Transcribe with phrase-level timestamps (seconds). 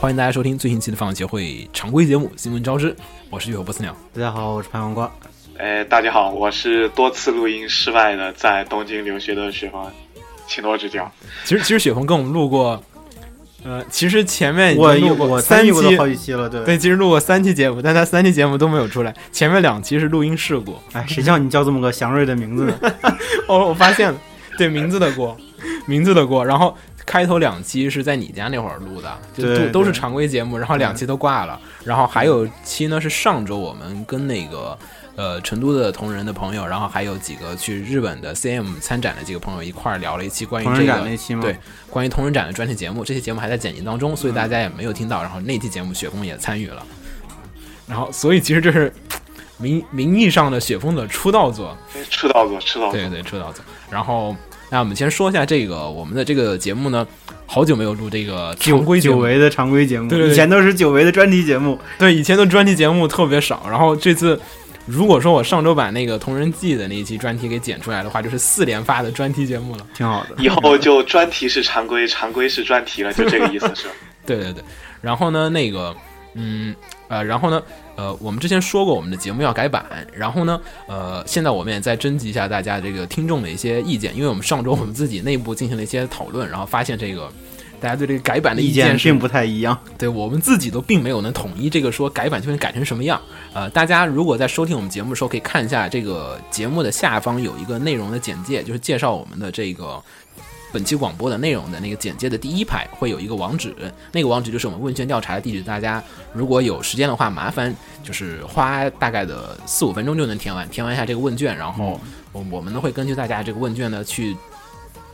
[0.00, 2.90] 欢迎大家收听最新期的放协会常规节目《新闻招之》，
[3.28, 3.94] 我是雨后不死鸟。
[4.14, 5.12] 大家好，我是潘黄瓜。
[5.58, 9.86] 哎，大家好，我是多次录音失败的在东京留学的雪峰，
[10.46, 11.12] 请多指教。
[11.44, 12.82] 其实，其实雪峰跟我们录过，
[13.62, 20.76] 呃，其实前面已我经录过我三期，好几期了，对对，其实录过三期节目，但他三期节目都没有出来，前面两期是录音事故。
[20.92, 22.74] 哎，谁叫你叫这么个祥瑞的名字呢？
[23.48, 24.18] 哦，我发现了，
[24.56, 25.36] 对名字的锅，
[25.84, 26.42] 名字的锅。
[26.42, 26.74] 然后
[27.06, 31.58] 开头两期是在你家那会儿录的，就都都是常规节目，然后两期都挂了。
[31.84, 34.78] 然后还有期呢是上周我们跟那个
[35.16, 41.42] 呃成都的同仁的朋友，然后还有几个去日本的 CM 参展的几个朋友一块儿聊了一期关于这个展那期吗？
[41.42, 41.56] 对，
[41.88, 45.20] 关于同人展的专题节目，这期节目还在剪辑当中，所以大家也没有听到。
[45.22, 46.84] 然后那期节目雪峰也参与了，
[47.88, 48.92] 然后所以其实这是
[49.56, 51.76] 名名义上的雪峰的出道作，
[52.08, 53.64] 出道作，出道作对，对，出道作。
[53.90, 54.36] 然后，
[54.70, 57.06] 那我们先说一下这个我们的这个节目呢，
[57.44, 61.78] 好久没有录这个久常规，久违的常规节目，对对对以前都是久违的专题节目。
[61.98, 63.66] 对，以前的专题节目特别少。
[63.68, 64.40] 然后这次，
[64.86, 69.86] 如果说我上周把那个同人记的那一期专题给剪出来的话，就是四连发的专题节目了。
[69.92, 70.36] 挺好的。
[70.38, 73.88] 以后就专题是常规，常规是专题了，就这个意思是？
[74.24, 74.62] 对对对，
[75.00, 75.92] 然后呢，那个，
[76.34, 76.72] 嗯，
[77.10, 77.60] 呃，然后呢，
[77.96, 87.28] 呃，我们之前说过我们的节目要改版，然后呢，呃，现在我们也在征集一下大家这个听众的一些意见，因为我们上周我们自己内部进行了一些讨论，然后发现这个
[87.80, 93.20] 大家对这个改版的意见并不太一样，对我们自己都并没有能统一这个说改版究竟改成什么样。
[93.52, 100.00] 呃，大家如果在收听我们节目的时候，可以看一下这个节目的下方有一个内容的简介，就是介绍我们的这个
[100.72, 103.74] 本期广播的内容的那个简介的第一排会有一个网址，
[104.12, 105.62] 那个网址就是我们问卷调查的地址。
[105.62, 112.00] 大家如果有时间的话，麻烦就是花大概的四五分钟就能填完，填完一下这个问卷，然后
[112.32, 114.36] 我我们呢会根据大家这个问卷呢去。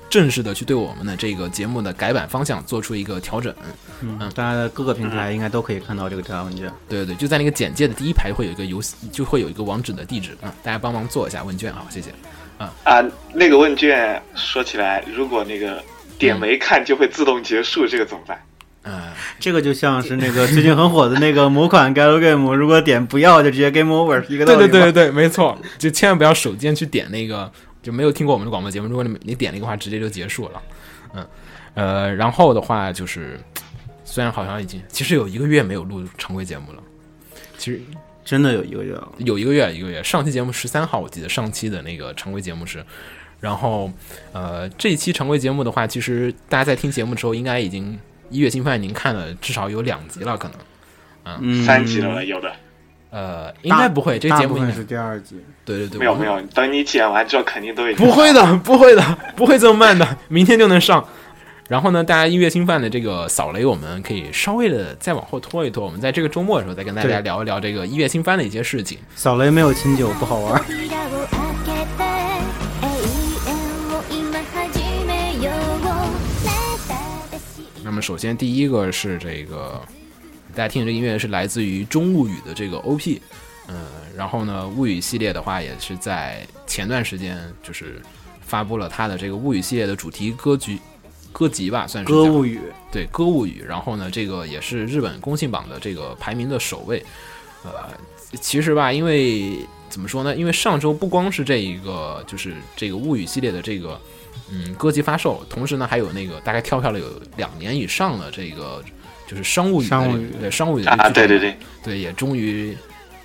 [0.08, 3.52] 正式的去对我们的这个节目的改版方向做出一个调整，
[4.00, 6.72] 嗯，大家的各个平台应该都可以看到这个调查问卷。
[6.88, 8.80] 对对对，就在那个简介的第一排会有一个游，
[9.10, 12.14] 就会有一个网址的地址嗯、大家帮忙做一下问卷啊，谢谢。
[12.58, 15.82] 啊，那个问卷说起来，如果那个
[16.18, 18.40] 点没看就会自动结束，这个怎么办？
[18.88, 27.50] 嗯、这个就像是那个最近很火的那个某款 galgame，如果点不要就直接 game over，一个道理吧对对对对对，没错，就千万不要手贱去点那个，
[27.82, 30.62] 就没有听过我们的广播节目，如果你你点那个话，直接就结束了。
[31.14, 31.26] 嗯，
[31.74, 33.40] 呃，然后的话就是，
[34.04, 36.80] 虽然好像已经其实有一个月没有录常规节目了，
[37.58, 37.80] 其实
[38.26, 39.08] 真的有一个月了。
[39.18, 40.02] 有一个月，一个月。
[40.02, 42.84] 上期节目十三号，我记得上期的那个常规节目是，
[43.38, 43.88] 然后
[44.32, 47.96] 呃，这一期常规节目的话，其实大家在听节目的时候，应该已经
[48.28, 50.58] 一月新番已经看了至少有两集了，可能
[51.40, 52.52] 嗯，三集了，有的
[53.10, 55.36] 呃，应该不会，这个节目应该是第二集。
[55.64, 61.06] 对对对，没有没有，等你剪完之后肯定都已经不会的，不会的，不会这么慢的，明天就能上。
[61.69, 68.97] 然后呢，大家一月新番的这个扫雷，我们可以稍微的再往后拖一拖，我们在这个周末的时候再跟大家对聊一聊这个一月新番的一些事情。
[69.15, 70.61] 扫雷没有清酒不好玩。
[70.63, 72.03] 扉を開けて
[72.81, 72.89] 永
[73.45, 73.49] 遠
[73.87, 75.87] を今始めようま
[76.89, 76.91] た
[77.31, 79.81] 私那么首先第一个是这个，
[80.53, 83.21] 大家听的这个音乐是来自于《中物语》的这个 OP，
[83.69, 83.75] 嗯，
[84.17, 88.01] 然后呢，物语系列的话也是在前段时间就是
[88.41, 90.77] 发布了它的这个物语系列的主题歌曲
[91.36, 92.58] 歌集吧，算是歌物语，
[92.90, 97.04] 对歌物语，然后呢，这个也是日本公信榜的这个排名的首位。
[97.62, 97.70] 呃，
[98.40, 99.58] 其实吧，因为
[99.90, 100.34] 怎么说呢？
[100.34, 104.00] 因为上周不光是这一个，就是这个物语系列的这个
[104.50, 107.04] 嗯歌集发售，同时呢还有那个大概跳票了有
[107.36, 108.82] 两年以上的这个
[109.26, 111.54] 就是商务语的商务语对商务语的啊，对对对，
[111.84, 112.74] 对，也终于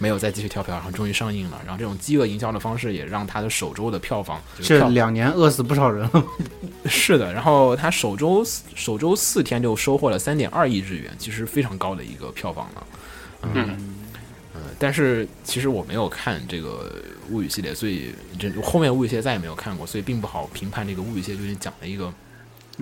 [0.01, 1.61] 没有再继续跳票，然后终于上映了。
[1.63, 6.23] 然后这种饥饿营销的方式也让它的首周的票房就是两年饿死不少人了。
[6.89, 12.87] 是的，然后它首周首周四天就收获了三点二亿日元，其实非常高的一个票房了。
[13.53, 13.95] 嗯
[14.55, 16.91] 呃，但是其实我没有看这个
[17.29, 22.11] 物语系列，所以这后面物语系列再也没有看过，所以并不好评判这个物语系列究竟讲了一个。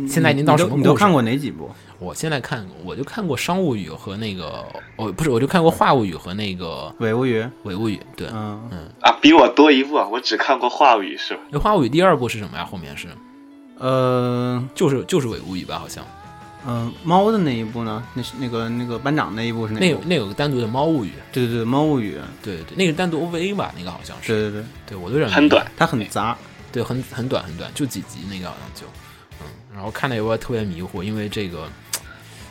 [0.07, 1.69] 现在已经到你什么你都看过哪几部？
[2.00, 4.66] 我现在看我就看过商务语和那个
[4.96, 7.46] 哦不是，我就看过话物语和那个伪物语。
[7.63, 8.00] 伪物语。
[8.16, 11.42] 对，嗯嗯，啊，比我多一部啊，我只看过话语是吧？
[11.51, 12.63] 那话物语第二部是什么呀？
[12.63, 13.07] 后面是
[13.78, 15.78] 呃，就是就是伪物语吧？
[15.80, 16.06] 好像
[16.68, 18.04] 嗯，猫的那一部呢？
[18.13, 22.18] 那是那个那个班长那一部是哪那那有个单独的猫物语，对对对，猫物语。
[22.44, 24.34] 对对，那个单独 OVA 吧，那个好像是。
[24.34, 26.38] 对对对，对我都有点很短，它很杂。
[26.72, 28.99] 对，很很短很短，就几集那个好像就，嗯，
[29.79, 31.69] 然后看的也会特别迷糊，因为这个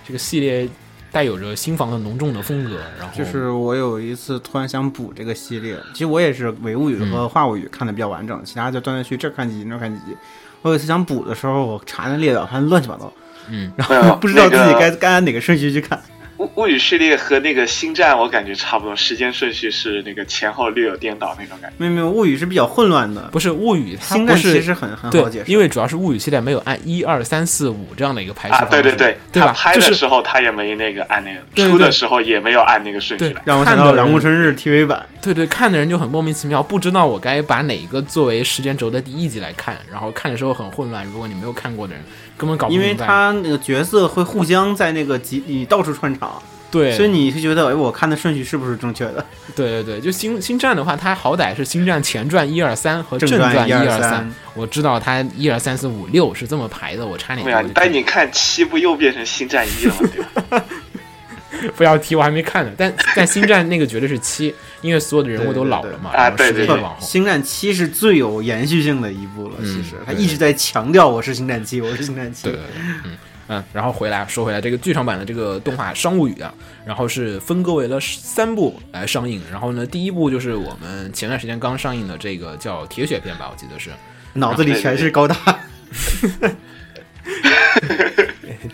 [0.02, 0.66] 这个系列
[1.12, 10.16] 带有着新房的浓重的风格，然后就是我有一次突然想补这个系列，其实我也是伪物语和话物语看的比较完整，其他就断断续续这儿看几集那儿看几集。
[10.62, 13.12] 我有一次想补的时候，我查那列表，发现乱七八糟，
[13.50, 16.00] 嗯，然后 不知道自己那个该该按哪个顺序去看。
[16.38, 21.76] 物物语系列和那个星战，我感觉差不多，时间顺序是那个前后略有颠倒那种感觉。
[21.78, 23.22] 没有没有，物语是比较混乱的。
[23.32, 29.48] 不是物语，它星是其实很很好解，释，因为主要是物语系列没有按一二三四五这样的一个排序啊，对对对，对吧？
[29.48, 33.42] 他拍的时候他也没那个按那个，对对对出的时候也没有按那个顺序来。
[33.44, 35.04] 让我想到《看的人两木春日》TV 版。
[35.20, 41.04] 对对，看的人就很莫名其妙，不知道我该把哪一个作为时间轴的第一集来看，然后看的时候很混乱。
[41.06, 42.02] 如果你没有看过的人，
[42.36, 42.96] 根本搞不明白因为。
[42.96, 46.27] 他那个角色会互相在那个集里到处串场，
[46.70, 49.24] 对，所以你是觉得，哎，我看的顺序是不是正确的？
[49.56, 60.10] 对对对，就星星战的话，它好歹是星战前传一二三和正传一二二三，我知道它一二三四五六是这么排的，我差点对啊，但你看七部又变成星战一了吗？
[60.12, 60.22] 对
[60.58, 60.64] 吧？
[61.74, 62.70] 不要提，我还没看呢。
[62.76, 67.04] 但但星战那个绝对是七，因为所有的人物都老了嘛，啊对对对间往后。
[67.04, 72.52] 星战七是最有延续性的一部了，嗯其实他对一直在强调我是星战七，我是星战七对。
[72.52, 72.66] 对对，
[73.06, 73.16] 嗯
[73.48, 76.52] 嗯，然后回来说回来，这个剧场版的这个动画《商务语》啊，
[76.86, 79.42] 然后是分割为了三部来上映。
[79.50, 83.90] 然后呢，第一部就是我们前段时间刚上映的这个叫《铁血片》吧，我记得是。
[84.34, 85.34] 脑子里全是高大，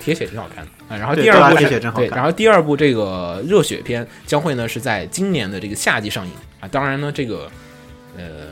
[0.01, 0.97] 铁血挺好看的啊。
[0.99, 6.69] 然后第二部是对，铁血真好看然后第二部这个热血篇将会呢是在今年的这个夏季上映啊。
[6.69, 7.49] 当然呢，这个
[8.17, 8.49] 呃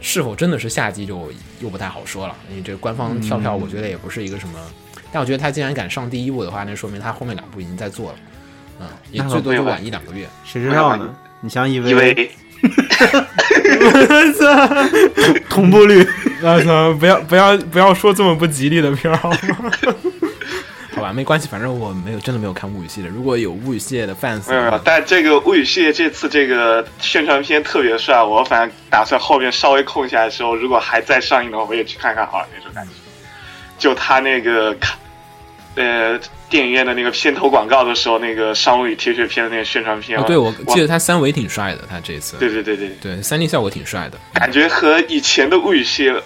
[0.00, 1.30] 是否真的是夏季就
[1.60, 4.58] 又不太好说了，因为这个官方跳票，我觉得也不是一个什么。
[5.14, 8.18] 但我觉得他既然敢上第一部的话，那说明他后面两部已经在做了，
[8.80, 10.26] 嗯，也最多就晚一两个月。
[10.44, 11.14] 谁知道呢？
[11.40, 12.28] 你像以因为
[15.48, 16.04] 同步率，
[16.42, 16.92] 我操！
[16.94, 19.38] 不要不要不要说这么不吉利的片儿好吗？
[20.96, 23.08] 好吧，没关系，反正我没有真的没有看物语系列。
[23.08, 32.90] 如果有物语系列的 fans，没有没有，但这个物语系列这次这个宣传片特别帅，我反正打算后面稍微空下来的时候，如果还在上映的话，我也去看看好了那种感觉。
[33.76, 34.96] 就他那个看，
[35.76, 36.18] 呃，
[36.48, 44.18] 电影院的那个片头广告的时候，那个商务与铁血片的那个宣传片，哦，对，我记得他三维挺帅的，他这次对对对对，对三 D 效果挺帅的。
[44.34, 46.22] 感觉和以前的物语系列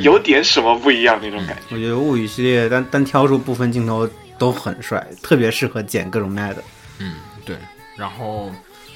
[0.00, 1.74] 有点什么不一样那种感觉。
[1.74, 6.54] 我觉得物语系列单单挑出部分镜头都很帅，特别适合剪各种 mad。
[6.98, 7.56] 嗯，对。
[7.96, 8.50] 然后，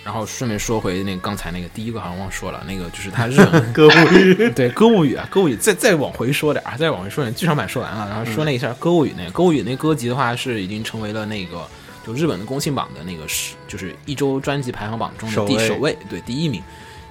[0.06, 11.67] 然后顺便说回那个刚才那个第一个好像忘说了，那个就是他日 文歌物语， 对歌物语啊，歌物语再再往回说点啊，再往回说点儿，剧场版说完了，然后说那一下歌物语那个歌物语那歌集的话是已经成为了那个
[12.06, 16.62] 就日本的公信榜的那个是就是一周专辑排行榜中的第首位，对第一名，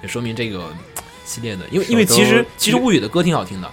[0.02, 0.72] 也说明这个
[1.26, 3.70] 系列的，因为因为其实其实物语的歌挺好听的。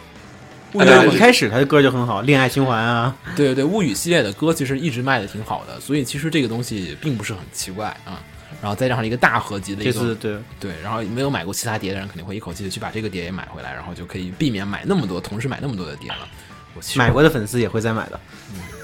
[0.73, 8.19] 物语对一开始他的歌就很好，恋爱循环啊，对对对，物语系列的歌其实一直卖的挺好的，所以其实这个东西并不是很奇怪啊。
[8.61, 16.27] 然后再加上一个大合集的一个这次对对，然后没有买过其他碟的人肯定会一口气的去把这个碟也买回来，然后就可以避免买那么多，同时买那么多的碟了。
[16.75, 18.19] 我其实买过的粉丝也会再买的，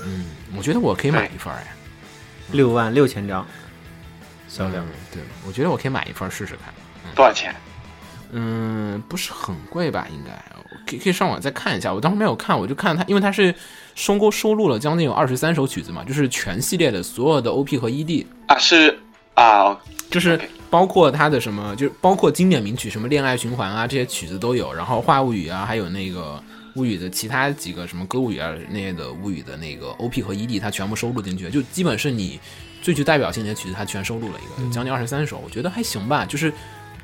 [0.05, 0.25] 嗯，
[0.55, 1.73] 我觉得我可以买一份儿哎，
[2.51, 3.45] 六万六千张
[4.47, 4.85] 销量。
[4.85, 6.73] 嗯对，我觉得我可以买一份试试看。
[7.15, 7.55] 多少钱？
[8.31, 10.07] 嗯，不是很贵吧？
[10.11, 10.31] 应该
[10.85, 11.91] 可以可以上网再看一下。
[11.91, 13.53] 我当时没有看，我就看它，因为它是
[13.95, 18.99] 收购收录了将近有二十三首曲子嘛，就是全系列的所有的 OP 和 ED，啊，是
[19.39, 19.79] 啊，
[20.11, 24.73] 就是包括他的什么，就是包括经典名曲，什么《恋爱循环》啊，这些曲子都有。
[24.73, 26.41] 然后《话物语》啊，还有那个
[26.75, 32.39] 物语的其他几个什么歌物语啊那些的物语的那个 OP 和 ED，它全部收录进去，就基本是你
[32.81, 36.25] 最具代表性的曲子，他全收录了一个，将近二十三首，我觉得还行吧。
[36.25, 36.53] 就是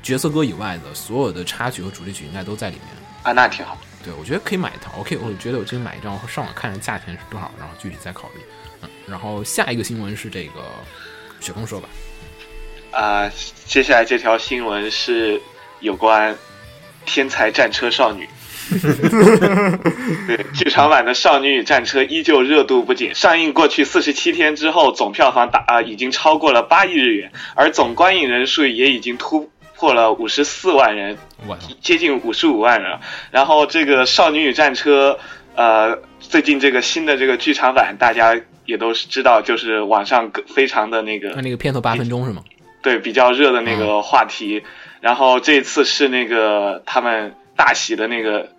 [0.02, 2.84] 角色歌以外的所有的插曲和主题曲应该都在里面。
[3.22, 3.78] 啊，那挺好。
[4.04, 4.92] 对，我觉得可以买一套。
[5.00, 8.40] OK，我觉得我今天买一张，上网看看价钱是多少，然后具体再考虑。
[8.82, 10.62] 嗯，然后下一个新闻是这个
[11.40, 11.88] 雪峰说吧。
[12.96, 13.30] 啊、
[13.66, 15.38] 接下来这条新闻是
[15.80, 16.32] 有关
[17.04, 18.26] 《天才战车少女
[20.26, 32.98] 》。对，剧场版的《少女与战车》依旧热度不减，上映过去四十七天之后，总票房达啊、已经超过了八亿日元，而总观影人数也已经突破了五十四万人，我操，接近五十五万人了。
[33.30, 35.18] 然后这个《少女与战车》，
[35.54, 38.34] 呃，最近这个新的这个剧场版，大家
[38.64, 42.42] 也都是知道，就是网上非常的那个那那个片头八分钟是吗？
[42.86, 44.62] 对比较热的那个话题。
[45.00, 48.50] 然后这次是那个他们大喜的那个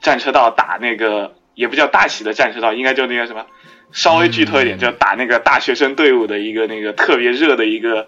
[0.00, 3.44] 战车道打那个，也不叫大喜的战车道，应该就那个什么，
[3.90, 8.06] 稍微剧透一点，嗯就打那个大学生队伍的一个那个特别热的一个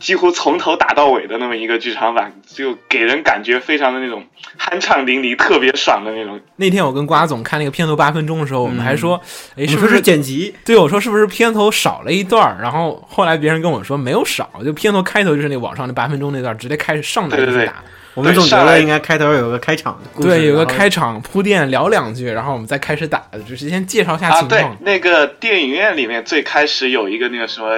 [0.00, 4.24] 几乎从头打到尾的那么一个剧场版，就给人感觉非常的那种
[4.58, 6.40] 酣畅淋漓、特别爽的那种。
[6.56, 9.20] 那天我跟瓜总看那个片头八分钟的时候，我们还说，
[9.56, 12.58] 哎、是不是剪辑，对，我说是不是片头少了一段？
[12.60, 17.74] 然后后来别人跟我说没有少，就片头开头就是那网上那八分钟那段，直接开始上来就对对对是打。
[18.14, 27.68] 我们总觉得应该开头有个开场的故事，对，有个开场铺垫，聊两句，然后我们再开始打，就是先介绍一下啊，对情况。，那个电影院里面最开始有一个那个什么，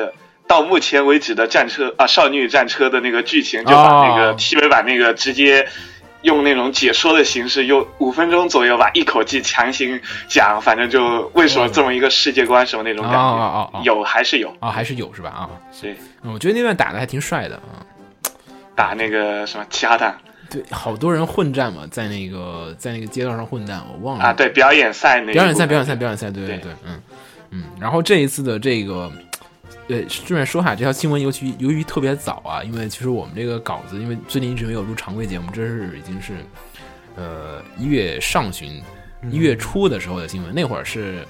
[0.46, 5.66] 到目前为止的战车啊，少女战车的那个剧情，就把那个哦 TV 版那个直接
[6.22, 15.30] 用那种解说的形式，用五分钟左右吧，一口气强行讲，反正就为什么这么一个世界观什么那种感觉，哦哦有还是有，啊、还是有是吧？
[15.30, 17.84] 啊、对，嗯我觉得那段打的还挺帅的啊。
[18.74, 20.16] 打那个什么其他弹
[20.50, 27.02] 对，好多人混战嘛，在那个在那个街道上混战，我忘了啊，对，表演赛那一表演赛，表演赛，表演赛，对对对对，嗯
[27.50, 27.64] 嗯。
[27.80, 29.10] 然后这一次的这个，
[29.92, 36.32] 呃，顺便说下，这条新闻尤其由于特别早啊，因为其实我们这个稿子，因为最近一直没有录常规节目，这是已经是
[37.14, 38.82] 呃一月上旬、
[39.30, 41.26] 一月初的时候的新闻，那会儿是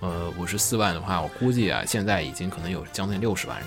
[0.00, 3.66] 呃五十四万的话，我估计啊，现在已经可能有将近六十万人，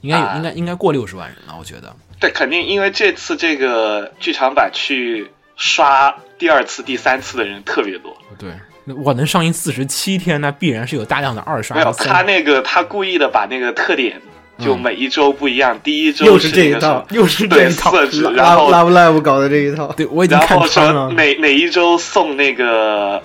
[0.00, 1.94] 应该有，啊应该应该过六十万人了，我觉得。
[2.18, 8.16] 对，肯定因为这次这个剧场版去刷第二次、第三次的人特别多。
[8.36, 8.56] 对，那
[9.02, 14.20] 我能上映四十七天，那必然是有大量的二刷没有，他那个他故意的把那个特点
[14.58, 17.92] 就嗯每一周不一样，第一周又是这一套，又是这对一套。
[18.32, 21.08] 然后 Love Live 搞的这一套，对，我已经然后看穿了。
[21.08, 23.22] 说哪哪一周送那个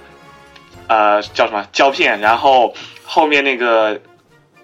[0.88, 2.74] 呃叫什么胶片，然后
[3.04, 4.00] 后面那个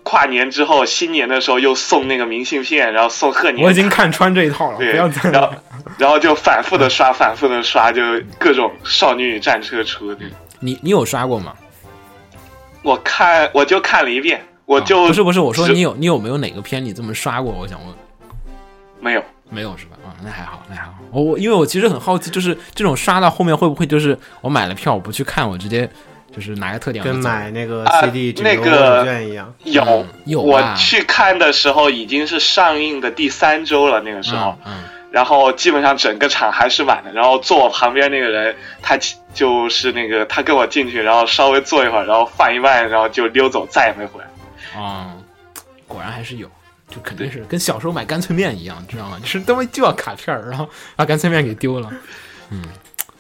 [0.04, 5.54] 跨年之后新年的时候又送那个明信片，然后送贺年，我已经看穿这一套了，对，不要再然后
[6.00, 8.02] 然后就反复的刷，反复的刷，就
[8.40, 10.22] 各种少女与战车出的。
[10.66, 11.54] 你你有刷过吗？
[12.82, 17.54] 我看我就看了一遍，我就、啊不是不是，我说你有你有没有哪个片你这么刷过？
[17.54, 17.94] 我想问，
[19.00, 19.24] 没有。
[19.50, 19.92] 没有是吧？
[20.04, 20.96] 啊，那还好，那还好。
[21.12, 25.88] 我我因为我其实很好奇，就是这种刷到后面会不会就是我买了票我不去看，我直接
[26.36, 29.54] 就是拿个特点我跟买那个啊 CD 纸那个纸券一样。
[29.64, 37.12] 有、嗯有我啊去看的时候已经是上映的第三周了，那个时候，嗯嗯然后基本上整个场还是满的。
[37.12, 38.98] 然后坐我旁边那个人，他
[39.34, 44.82] 就是那个他跟我进去，然后稍微坐一会儿，然后放一半，然后就溜走，再也没回来。
[44.82, 45.16] 啊，
[45.88, 46.50] 果然还是有。
[46.88, 49.18] 就肯定是跟小时候买干脆面一样，知道吗？
[49.20, 51.92] 就是他妈就要卡片儿，然后把干脆面给丢了，
[52.52, 52.62] 嗯，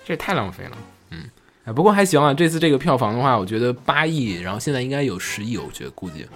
[0.06, 0.78] 这也太浪费了，
[1.10, 1.24] 嗯，
[1.66, 2.32] 哎，不过还行啊。
[2.32, 6.28] 这次这个票房的话，我觉得八亿，然后现在应该有十亿，我觉得估计，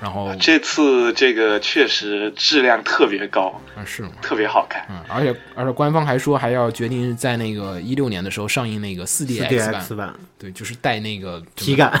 [0.00, 4.10] 然后这次这个确实质量特别高，啊是吗？
[4.22, 4.84] 特别好看。
[4.88, 12.00] 嗯，而且而且官方还说还要决定在那个一六年的时候上映那个四 DX 版，4DX 版对，就是带那个体，感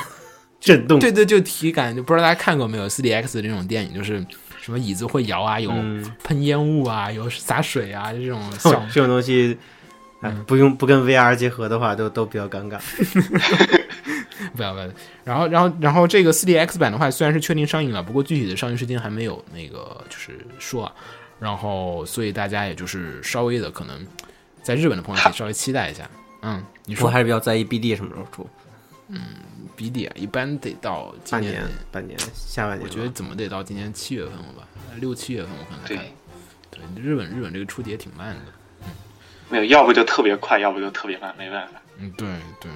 [0.58, 4.24] 震动，对对，就体感，就不知道大家看过没有四 DX 这种电影，就是
[4.62, 8.40] 什么椅子会摇啊，有嗯喷烟雾啊，有洒水啊，这种
[8.92, 9.58] 这种东西，
[10.46, 12.78] 不用不跟 VR 结合的话，都都比较尴尬。
[14.56, 14.88] 不要不要。
[15.24, 20.92] 然后然后然后这个四 DX 版的话，虽然是确定上映了，不过具体的上映时间还没有那个就是说啊。
[21.38, 24.06] 然后所以大家也就是稍微的可能
[24.62, 26.08] 在日本的朋友可以稍微期待一下。
[26.42, 28.48] 嗯，你说我还是比较在意 BD 什么时候出，
[29.08, 29.20] 嗯
[29.76, 32.82] ，BD 啊，一般得到今年半年，半年，下半年。
[32.82, 34.68] 我觉得怎么得到今年七月份了吧，
[35.00, 36.06] 六七月份我可能对看。
[36.70, 38.40] 对，日本日本这个出的也挺慢的。
[39.48, 41.80] 没有，要不就特别快，要不就特别慢，没办法。
[41.98, 42.28] 嗯，对
[42.60, 42.70] 对，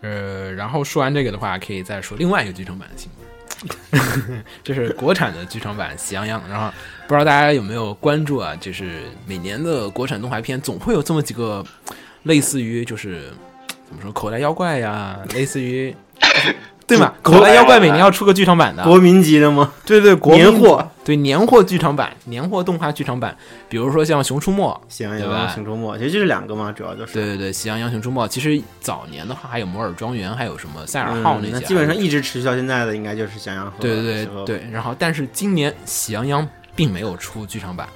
[0.00, 6.42] 呃，然后说完这个的话，可以再说另外一个剧场版的新闻， 这是国产的剧场版《喜羊羊》。
[6.48, 6.72] 然后
[7.06, 8.56] 不知道大家有没有关注啊？
[8.56, 11.64] 就是每年的国产动画片总会有这么几个，
[12.22, 13.30] 类似于就是
[13.86, 15.94] 怎么说口袋妖怪呀，类似于。
[16.96, 17.12] 对嘛？
[17.22, 19.72] 国口袋妖怪每年要出个剧场版的，国民级的吗？
[19.84, 23.36] 对对，国民年货，对年货剧场版、年货动画剧场版，
[23.68, 27.14] 比如说像《熊出没》，喜羊羊、熊出没，其实就是两个嘛，主要就是。
[27.14, 34.62] 对对对，《喜羊羊熊出没》其实早年的话还有摩尔庄园，还有什么赛尔号嗯，那些基本上一直持续到现在的，应该就是喜羊羊和对对对对。
[34.70, 36.42] 然后，但是今年《喜羊羊》
[36.74, 37.88] 并没有出剧场版，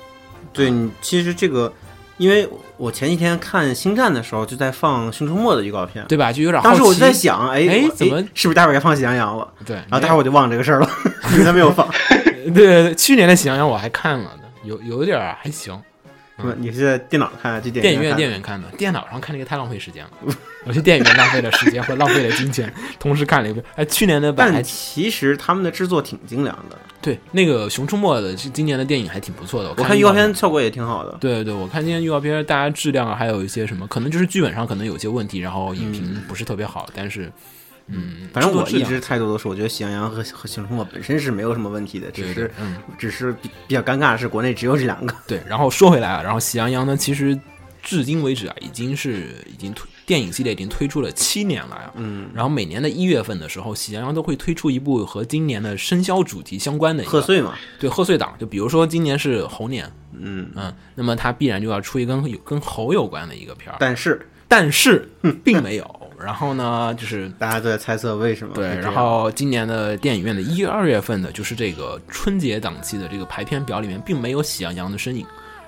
[0.52, 1.72] 对，你其实这个，
[2.16, 6.33] 因为我前几天看《星战》的时候，就在放《熊出没》的预告片，对吧？
[6.33, 6.62] 就有点。
[6.62, 9.49] 当时我就在想，哎怎么是不是待会儿该放喜羊羊了？
[9.64, 10.88] 对，然后待会儿我就忘了这个事儿了，
[11.33, 11.88] 因为他没有放。
[12.09, 15.76] 对对对，去年的《喜羊羊》我还看了呢，有有点儿还行。
[16.59, 20.11] 你是在电脑看还是去电影院电影院看的，电脑上看那个太浪费时间了。
[20.64, 23.64] 我去电影院浪费了时间和浪费了金钱，同时看了一遍。
[23.76, 29.69] 哎，去年的版还但其实他们的制作挺精良的，对那个《熊出没》的，是今年的电影还挺不错的。
[29.69, 31.17] 我我看预告片片效果也挺好的。
[31.21, 37.31] 对对对，我看今天预告片，大家质量啊，还有一些什么，可能就是剧本上可能有些问题，然后影评不是特别好，但是
[37.87, 45.14] 嗯，反正我一直态度都是，我觉得《喜羊羊》和和《熊出没》本身是没有什么问题的，只是嗯只是比比较尴尬的是，国内只有这两个。
[45.26, 45.43] 对。
[45.47, 47.38] 然后说回来啊，然后《喜羊羊》呢，其实
[47.83, 51.93] 至今为止啊，已经是已经推电影系列已经推出了七年了呀。
[51.97, 65.07] 嗯，然后每年的一月份的时候，《喜羊羊》都会推出一部和今年的生肖主题相关的贺岁嘛，对贺岁档，就比如说今年是猴年，嗯，嗯，那么它必然就要出一跟有跟猴有关的一个片儿，但是但是
[65.45, 66.00] 并没有。
[66.25, 75.26] 然后呢，就是大家都在猜测为什么对，然后今年的电影院的一月、二月份的，就是这个春节档期的这个排片表里面，并没有喜羊羊的身影。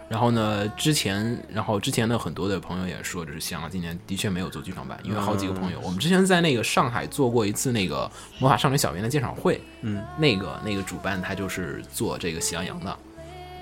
[0.08, 8.08] 然后呢，之前，然后之前的很多的朋友也说，就是喜羊羊今年的确没有做剧场版，因为好几个朋友，我们之前在那个上海做过一次那个
[8.38, 12.96] 魔法少女小圆的鉴赏会，嗯，那个那个主办他就是做这个喜羊羊的，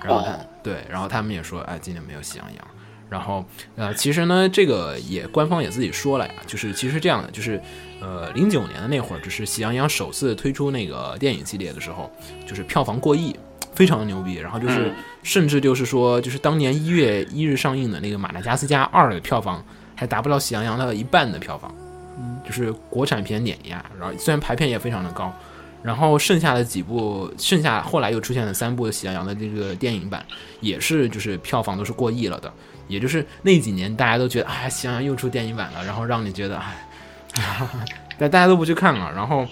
[0.03, 0.39] 然后他、哦。
[0.61, 2.67] 对，然后他们也说，哎，今年没有喜羊羊。
[3.15, 3.45] 然后，
[3.77, 7.61] 呃，其实呢，这个也官方也自己说了呀，就是其实这样的，就是，
[8.01, 12.11] 呃，零九年的那会儿，就是喜羊羊首次推出那个电影系列的时候，
[12.45, 13.33] 就是票房过亿，
[13.73, 14.35] 非常的牛逼。
[14.35, 19.63] 然后就是，嗯甚至就是说，就是当年一月一日上映的那个《马达加斯加二》的票房
[19.95, 21.73] 还达不到喜羊羊的一半的票房，
[22.45, 23.81] 就是国产片碾压。
[23.97, 25.33] 然后虽然排片也非常的高，
[25.85, 30.25] 然后剩下的几部，剩下后来又出现了三部喜羊羊的这个电影版，
[30.59, 32.51] 也是就是票房都是过亿了的。
[32.87, 36.87] 也就是那几年大家都觉得，哎，喜羊羊又出电影版了，然后让你觉得，哎，
[38.17, 39.11] 但大家都不去看了。
[39.15, 39.45] 然后，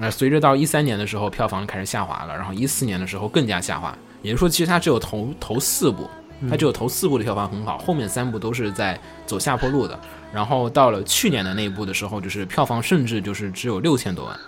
[0.00, 3.96] 呃，随着到一三年的时候，票房开始下滑了，然后一四年的时候更加下滑。
[4.22, 6.10] 也就是说，其实它只有头头四部，
[6.50, 9.98] 它只有头四部的票房很好，后面三部都是在走下坡路的。
[10.32, 14.38] 然后到了去年的那一部的时候，就是票房甚至就是只有六千多万，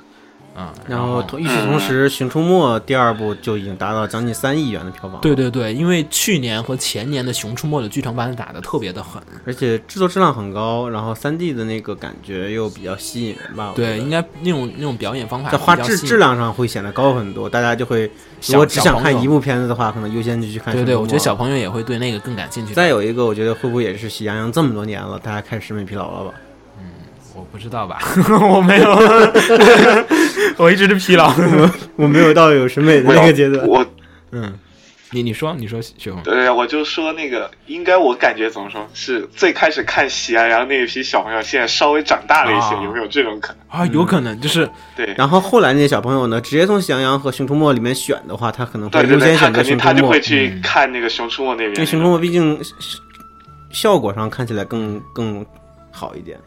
[0.57, 5.21] 嗯，然后同与此同时，《熊出没》第二部就已经达到将近三亿元的票房。
[5.21, 13.73] 对，对对，因为去年和前年的《熊出没》的剧场版打得特别的狠，而且制作质量很高，然后三 D 的那个感觉又比较吸引人吧。
[13.75, 18.09] 对，应该那种那种表演方法在画质质量上会显得高很多，大家就会
[18.40, 20.73] 小如果只想看一部片子的话，可能优先就去看。
[20.73, 21.40] 对对，我觉得小。
[21.40, 22.75] 朋友也会对那个更感兴趣。
[22.75, 26.35] 再有一个，我觉得会不会也是喜羊羊这么多年了，大家开始审美疲劳了吧？
[27.52, 27.99] 我不知道吧，
[28.49, 28.90] 我没有，
[30.57, 31.33] 我一直是疲劳。
[31.97, 33.66] 我没有到有审美的那个阶段。
[33.66, 33.85] 我
[34.31, 34.53] 嗯，
[35.11, 43.81] 你你说你说雪红，对，我就说那个，应该我感觉怎么说，是最开始看喜羊羊那一批小朋友，现在稍微长大了一些，啊有没有这种可能？
[43.81, 51.70] 啊，有可能就是对，然后后来那些小朋友呢，直接从喜羊羊和熊出没里面选的话，他可能会优先选择他肯定熊出没他就会，去看那个熊出没那边。
[51.74, 52.57] 因为熊出没毕竟
[53.72, 55.44] 效果上看起来更更
[55.90, 56.38] 好一点。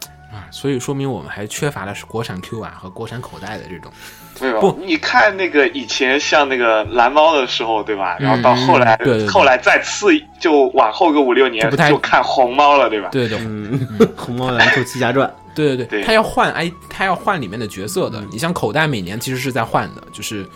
[0.53, 3.91] 啊，所以说明我们还缺乏的是国产 Q 版和国产口袋的这种。
[4.39, 4.79] 没有，不。
[4.85, 8.17] 你看那个以前像那个蓝猫的时候，对吧？
[8.19, 9.27] 然后到后来，对对对。
[9.27, 10.07] 后来再次
[10.39, 13.09] 就往后个五六年就不太就看红猫了，对吧？
[13.11, 13.37] 对对。
[13.39, 16.03] 嗯，红猫蓝兔七侠传，对对对，对。
[16.03, 18.23] 他要换哎，他要换里面的角色的。
[18.31, 20.47] 你像口袋每年其实是在换的，就是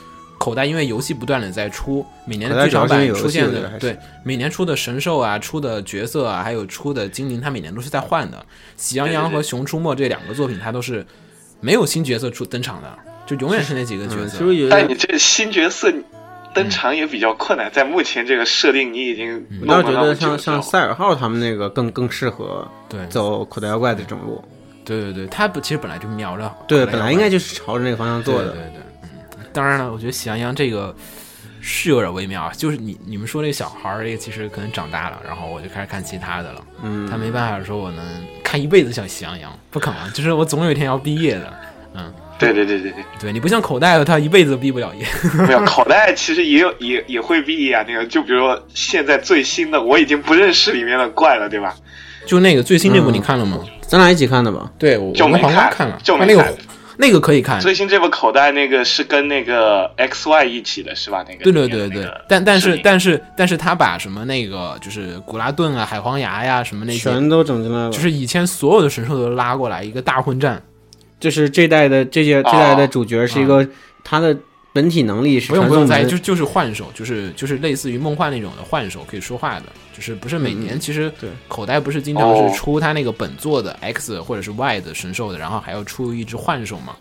[0.48, 8.46] 口袋因为游戏不断的在出，每年的剧场版出现的对每年出的神兽啊、出的角色啊，还有出的精灵，它每年都是在换的。
[8.78, 11.06] 喜羊羊和熊出没这两个作品，它都是
[11.60, 14.38] 没有新角色出登场的，就永远是那几个角嗯，色。
[14.38, 15.92] 其实有但你这新角色
[16.54, 24.42] 登场也比较困难，在目前这个设定，你已经我倒觉得像像赛尔号他们那个更更适合对走口袋妖怪的这种路。
[24.86, 28.52] 对对对，它不其实本来就瞄着对，本来应该就是朝着那个方向做的。
[28.52, 28.87] 对对
[29.58, 30.96] 当然了，我觉得喜羊羊这个
[31.62, 36.64] 是有点微妙啊，就是你你们说这个小孩儿，这个其实可能长大了，然后我就开始看其他的了。
[36.84, 38.06] 嗯，他没办法说我能
[38.44, 41.52] 看一辈子像喜羊羊，不可能，就是我总有一天要毕业的。
[41.96, 45.04] 嗯，对对对对对，对你不像口袋的，他一辈子都毕不了业。
[45.48, 47.84] 没有口袋其实也有也也会毕业啊。
[47.88, 51.74] 那个就比如说现在最新的，我已经不认识里面的怪了，对吧？
[52.28, 53.58] 就那个最新那部嗯你看了吗？
[53.82, 54.72] 咱俩一起看的吧？
[54.78, 56.54] 对，我就没看看了，就没他那个看
[56.98, 57.62] 那个可以看。
[57.62, 61.24] 最新这部口袋那个是跟那个 X Y 一起的是吧？
[61.28, 67.92] 那个对对对对那个，但但是但是但是他把什么那个就是古拉顿啊、海皇牙呀什么那些，全都整进来了。
[67.92, 70.62] 就是以前所有的神兽都拉过来一个大混战，
[71.20, 73.68] 就是这代的这些这代的主角是一个
[74.04, 74.36] 他的
[74.74, 79.66] 本体能力是不用不用在意，就就是幻手，就是就是类似于梦幻那种的幻手，可以说话的，
[79.98, 86.96] 就是不是每年其实对口袋不是经常哦是出他那个本作的 X 或者是 Y 的神兽的，然后还要出一只幻兽嘛，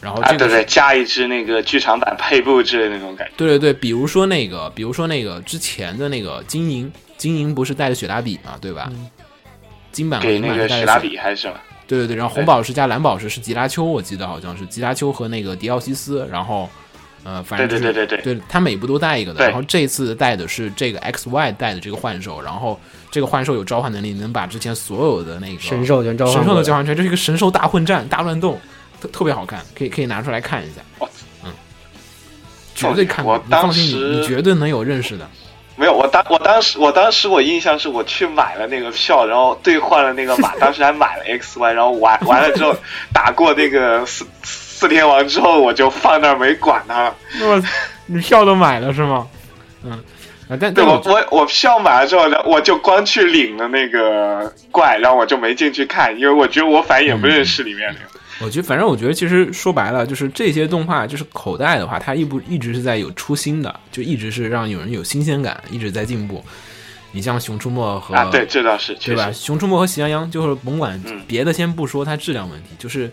[0.00, 3.34] 然后啊，这个是对对，加一只那个剧场版配布之类的那种感觉。
[3.36, 8.90] 对对对，比如说那个，比如说那个之前的那个金银，金银不是带着雪拉比嘛，对吧？
[9.92, 11.60] 金版和给银那个雪拉版带着雪，比还是什么？
[11.86, 16.68] 对对对，然后红宝石加蓝宝石是吉拉丘，我记得好像是吉拉丘和那个迪奥西斯，然后
[17.26, 19.44] 呃，反正对就是对对对对，他每部都带一个的。
[19.44, 22.78] 然后这次带的是这个 X Y 带的这个幻兽，然后
[23.10, 28.56] 这个幻兽有召唤能力，能把之前所有的那个神兽全召唤神兽的召唤出来，这是一个神兽大混战、大乱斗，
[29.00, 30.80] 特特别好看，可以可以拿出来看一下。
[31.00, 31.08] 哦
[31.44, 31.50] 嗯，
[32.76, 35.28] 绝对看过，你我当放心，你时你绝对能有认识的。
[35.74, 42.72] 没有，我当我当时我当时我印象是我去买了那个票，然后兑换了那个码，当时还买了 X Y，然后玩完了之后
[43.12, 44.06] 打过那个
[44.76, 47.16] 四四天王之后，我就放那儿没管它了。
[47.42, 47.62] 我，
[48.04, 49.26] 你票都买了是吗？
[49.82, 49.92] 嗯，
[50.48, 58.00] 啊，但对我我我票买了之后，我就光去领了那个怪，然后我就没进去看，因为我觉得我反正也不认识里面的。
[58.38, 66.44] 我觉得，反正我觉得，其实说白了，就是这些动画，就是口袋的话，它一不一直是在有出新的，就一直是让有人有新鲜感，一直在进步。
[67.12, 69.28] 你像《熊出没》和啊，对，这倒是，对吧？《。
[69.32, 73.10] 熊出没》和《喜羊羊》，就是甭管嗯别的，先不说它质量问题，就是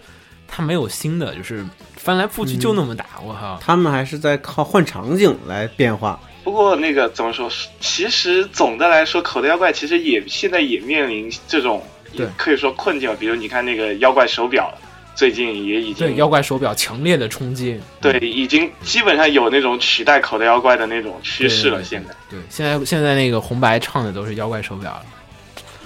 [0.55, 3.59] 它没有新的，就是翻来覆去就那么打，我靠！
[3.59, 6.19] 他们还是在靠换场景来变化。
[6.43, 7.49] 不过那个怎么说？
[7.79, 11.83] 其实总的来说，口袋妖怪其实也现在也面临这种
[12.15, 13.15] 对可以说困境。
[13.19, 14.71] 比如你看那个妖怪手表，
[15.15, 21.79] 最近也已经对妖怪手表强烈的冲击，对已经基本上有那种取代口袋妖怪的那种趋势了。
[21.79, 25.05] 对对对现在对，现在现在那个红白唱的都是妖怪手表了，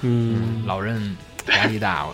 [0.01, 1.15] 嗯，老任
[1.53, 2.12] 压力大，我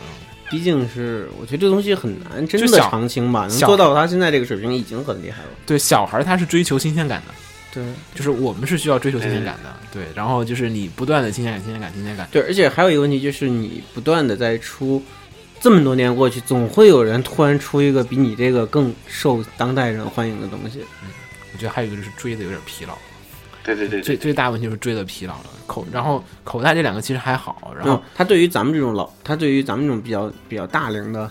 [0.53, 5.49] 毕竟是我觉得这东西很难真的长青吧，能做到他现在这个水平已经很厉害了。
[5.65, 7.33] 对小孩儿他是追求新鲜感的。
[7.73, 15.01] 对就是我们是需要追求新鲜感的，对，然后就是你不断的新鲜感、新鲜感、新鲜感，对，而且还有一个问题就是你不断的在出，
[15.59, 20.81] 这么多年过去，总会有人突然出一个比你这个更受当代人欢迎的东西。
[21.01, 21.09] 嗯
[21.51, 22.95] 我觉得还有一个就是追的有点疲劳，
[23.63, 25.45] 对对对对，最最大问题就是追的疲劳了。
[25.65, 31.30] 口然后口袋这两个其实还好，然嗯后，他对于咱们这种老，他对于咱们这种比较比较大龄的，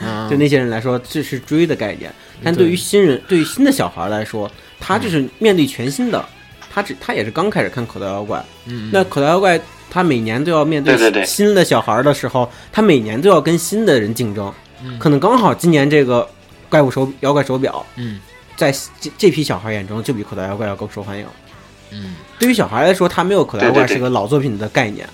[0.00, 2.10] 嗯就那些人来说，这是追的概念。
[2.42, 6.24] 但对对于新人，对于新的小孩来说，他就是面对全新的，
[6.72, 8.42] 他只他也是刚开始看口袋妖怪。
[8.66, 14.52] 嗯那口袋妖怪，他每年都要面对对对对新的小孩的时候，他每年都要跟新的人竞争。
[14.82, 16.28] 嗯可能刚好今年这个
[16.68, 18.18] 怪物手妖怪手表，嗯
[18.56, 21.26] 在这这批小孩眼中就比口袋妖怪要更受欢迎。
[21.94, 25.08] 嗯对于小孩来说，他没有口袋妖怪是个老作品的概念，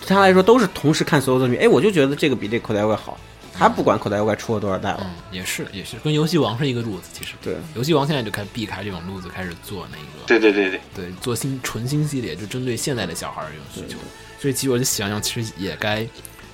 [0.00, 1.58] 对他来说都是同时看所有作品。
[1.58, 3.18] 哎，我就觉得这个比这口袋妖怪好，
[3.56, 5.00] 他不管口袋妖怪出了多少代了。
[5.04, 13.96] 嗯，也是也是跟游戏王是一个路子，其实对，游戏王现在就开始避开这种路子，开始做那个对对对对，对做新纯新系列，就针对现在的小孩儿有需求，
[14.38, 16.06] 所以其实我觉得喜羊羊其实也该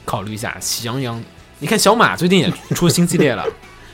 [0.04, 1.22] 考虑一下喜羊羊。
[1.58, 3.44] 你看小马最近也出新系列了，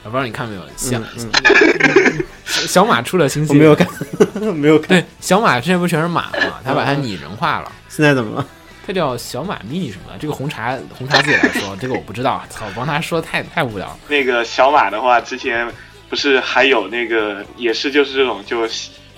[0.07, 0.62] 我不知道你看没有？
[0.77, 3.88] 小、嗯小马出了新系列，我没有看，
[4.55, 4.88] 没有看。
[4.88, 8.47] 对，小马之前不全是马吗，他把它拟人化了，现在怎么了？
[8.87, 10.19] 它叫小马 mini 什么的。
[10.19, 13.99] 这个红茶红茶自己来说， 这个我不知道，操，我帮他说太太无聊了。
[14.09, 15.69] 那个小马的话，之前
[16.09, 18.66] 不是还有那个也是就是这种就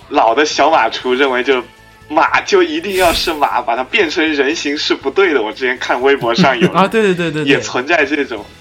[0.08, 1.62] 老的小马厨认为就。
[2.10, 5.42] 马就一定要是马，把它变成人形是不对的。
[5.42, 8.57] 我之前看微博上有 啊，对对对对对，也存在这种，嗯，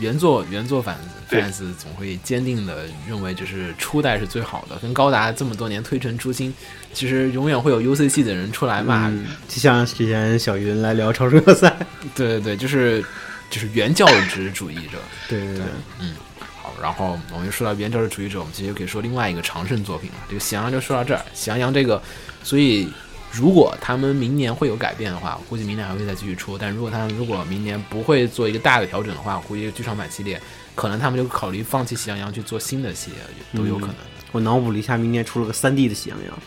[0.00, 0.94] 原作原作粉
[1.28, 6.52] 对 fans 总会坚定的认为，就是初代是最好的，跟高达这么多年推陈出新，
[6.92, 9.08] 其实永远会有 UCC 的人出来骂。
[9.08, 11.76] 嗯，就像之前小云来聊超声热赛。
[12.14, 13.04] 对对对，就是
[13.50, 14.98] 就是原教旨主义者。
[15.28, 15.64] 对对对，
[16.00, 16.14] 嗯
[16.62, 20.16] 好，然后我们又说到原教旨主义者，我们其实可以说另外一个常胜作品了。
[20.28, 22.00] 这个喜羊羊就说到这儿，喜羊羊这个，
[22.42, 22.88] 所以
[23.30, 26.56] 如果他们明年会有改变的话，我估计明年还会再继续出。
[26.58, 30.40] 但如果他们如果明年不会做一个大的调整的话，我估计剧场版系列
[30.74, 33.18] 可能他们就考虑放弃喜羊羊去做新的系列，
[33.60, 33.96] 都有可能。
[34.32, 36.38] 我脑补了一下，明年出了个三 D 的喜羊羊，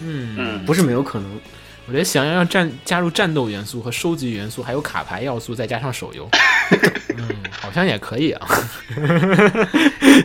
[0.00, 1.40] 嗯，嗯，不是没有可能。
[1.86, 6.28] 我觉得喜羊羊要战加入战斗元素和收集元素，还有卡牌要素，再加上手游，
[7.16, 8.48] 嗯，好像也可以啊。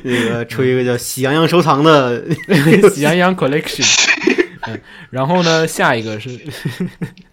[0.04, 2.24] 那个出一个叫《喜羊羊收藏》的，
[2.94, 3.86] 喜羊羊 Collection。
[4.68, 6.40] 嗯， 然后呢，下一个是，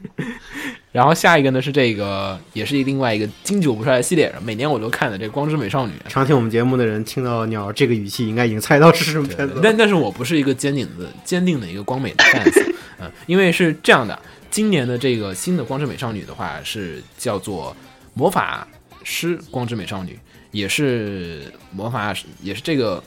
[0.92, 5.92] 然后下一个呢是这个，也是另外一个经久不衰的系列，每年我都看的这个《光之美少女》。
[6.08, 9.60] 常听我们节目的人听到鸟这个语气，应该已经猜到是什么片子。
[9.62, 14.18] 但但是我不是一个坚定的、坚定的一个光美的 fans， 嗯，因为是这样的，
[14.50, 17.76] 今年的这个新的光之美少女的话是叫做
[18.14, 18.66] 魔法
[19.02, 20.18] 师光之美少女，
[20.52, 23.02] 也是魔法，也是这个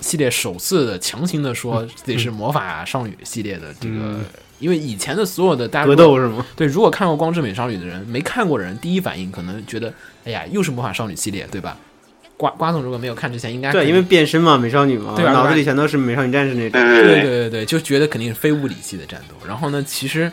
[0.00, 4.24] 系列首次的强行的说自己是魔法少女系列的这个，嗯
[4.58, 6.44] 因为以前的所有的大家格斗是吗？
[6.56, 9.92] 对，如果看过《光之美少女》的人，没看过的人，第一反应可能觉得，
[10.24, 11.76] 哎呀，又是魔法少女系列，对吧？
[12.38, 16.80] 瓜瓜总如果没有看之前，应该对，因为变身嘛，美少女嘛，脑子里全都是美少女战士那种。
[16.80, 19.34] 对对对就觉得肯定是非物理系的战斗。
[19.46, 20.32] 然后呢，其实，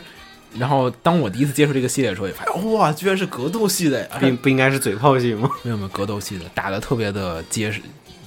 [0.58, 5.50] 然后当我第一次接触这个系列的时候，也发现哇，居然是格斗系的，哎并不应该是嘴炮系吗？
[5.62, 7.82] 没有没有格斗系的，打的特别的结实，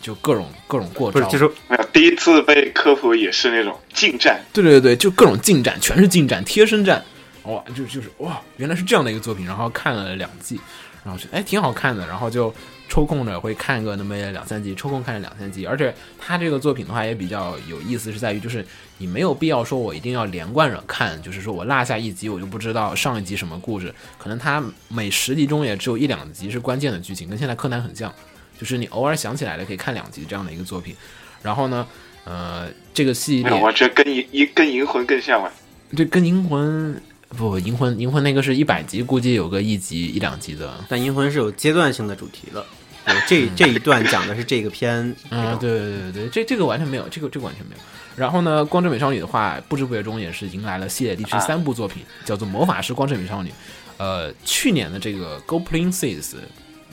[0.07, 7.03] 就各种各种过招，不是，就是没有第一次被科普也是那种近战，对对对，就各种近战，全是近战，贴身战，
[7.43, 10.57] 哇，就就是哇，原来是这样的一个作品，然后看了两季，
[11.03, 12.53] 然后觉得哎挺好看的，然后就
[12.87, 18.65] 抽空着会看个那么两三集，抽空看两三集，而且他这个作品的话也比较有意思，是在于就是
[18.99, 28.13] 你没有必要说我一定要连贯着看，就是说我落下一集我就不知道上一集什么故事，可能他每十集中也只有一两集是关键的剧情，跟现在柯南很像，
[28.59, 30.95] 就是你偶尔想起来了可以看两集这样的一个作品，
[31.41, 31.87] 然后呢，
[32.23, 35.51] 呃，这个系列，我觉得跟银银跟银魂更像吧。
[35.95, 40.83] 这跟银魂不银魂银魂那个是一百集，估计有个一集一两集的。
[40.89, 42.65] 但银魂是有阶段性的主题的，
[43.05, 47.81] 对这这一段讲的是这个片， 啊、对对对对，这这个完全没有，这个这个完全没有。
[48.17, 53.49] 然后呢，光之美少女的话，不知不觉中也是迎来了系列第十三部作品，叫做《魔法师光之美少女》。
[53.97, 56.21] 呃，去年的这个《Go Princess》，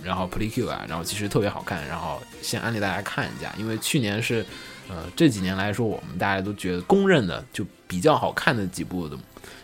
[0.05, 4.45] 然后 Play Q 啊，然后其实特别好看，然后先安利大家看一下，因为去年是
[4.89, 9.17] 呃这几年来说，我们大家都觉得公认的就比较好看的几部的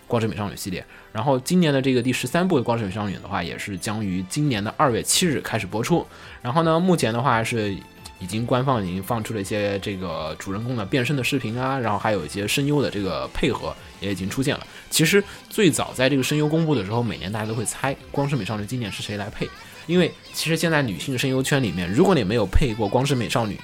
[0.07, 0.85] 光之美少女系列。
[1.13, 6.07] 然后今年的这个第十三部的光之美少女的话，也是将于今年的二月七日开始播出。
[6.41, 7.77] 然后呢，目前的话是
[8.21, 14.67] 已经官方已经放出了一些这个主人公的变身的视频啊，然后还有一些声优的这个配合也已经出现了。
[14.91, 19.49] 其实最早在这个声优公布的时候，每年大家都会猜光之美少女今年是谁来配，
[19.91, 23.59] 因为其实现在女性声优圈里面，如果你没有配过光之美少女，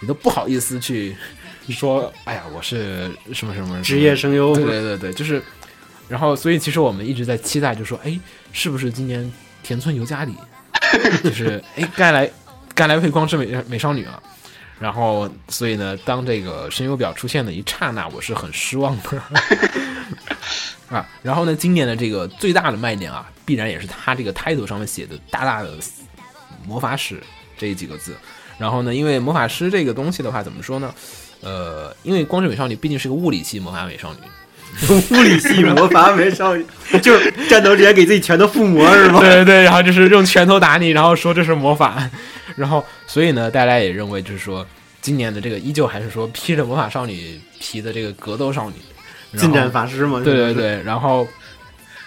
[0.00, 1.16] 你都不好意思去
[1.70, 5.42] 说，哎呀，我是什么什么职业声优对对对对，就是，
[6.06, 8.20] 然后所以其实我们一直在期待，就说，哎，
[8.52, 10.34] 是不是今年田村由佳里，
[11.24, 12.30] 就是哎该来
[12.74, 14.22] 该来配光之美美少女了。
[14.80, 19.22] 然后，所以呢，当这个声优表出现的一刹那，我是很失望的
[20.88, 21.06] 啊。
[21.22, 25.70] 然后呢，今年的这个最大的卖点啊，必然也是他这个 title 上面写的大大的
[26.66, 27.22] “魔法使”
[27.58, 28.14] 这几个字。
[28.58, 30.94] 然后呢，因为魔法师这个东西的话，怎么说呢？
[31.40, 34.20] 呃，因为光之美少女毕竟是个物理系魔法美少女，
[35.14, 36.64] 物理系魔法美少女，
[37.02, 39.20] 就是战斗之前给自己拳头附魔是吗？
[39.20, 42.08] 对对对，然后就是用拳头打你，然后说这是魔法，
[42.56, 44.66] 然后所以呢，大家也认为就是说，
[45.02, 48.76] 今年的这个依旧还是说披着魔法少女皮的这个格斗少女，
[49.36, 51.26] 近战法师嘛，对对对，然后，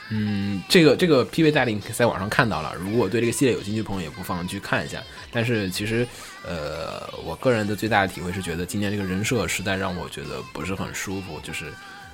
[0.10, 5.02] 嗯，这个这个 PV 大令在网上看到了，如果对这个系列有兴趣的朋友，也不妨去看一下。
[5.32, 6.08] 但是其实，
[6.48, 11.66] 呃，我个人的最大的体会是，觉得今年这个人设实在让我觉得不是很舒服，就是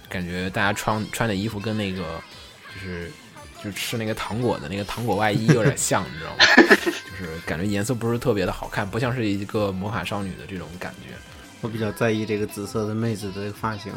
[0.10, 2.19] 感觉大家穿穿的衣服跟那个
[2.73, 3.12] 就是
[3.63, 6.45] 就吃那个糖果的那个糖果外衣有点像，你知道吗？
[7.13, 11.13] 就是感觉颜色不是特别的好看，不像是一个魔法少女的这种感觉。
[11.62, 13.93] 我比较在意这个紫色的妹子的发型。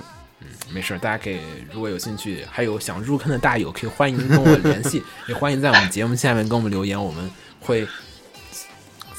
[0.70, 1.38] 没事儿，大家可以
[1.72, 7.86] 如果有兴趣，还有想入坑的大友，可以欢迎跟我联系， 也欢迎在我们节目下面跟我们留言，我们会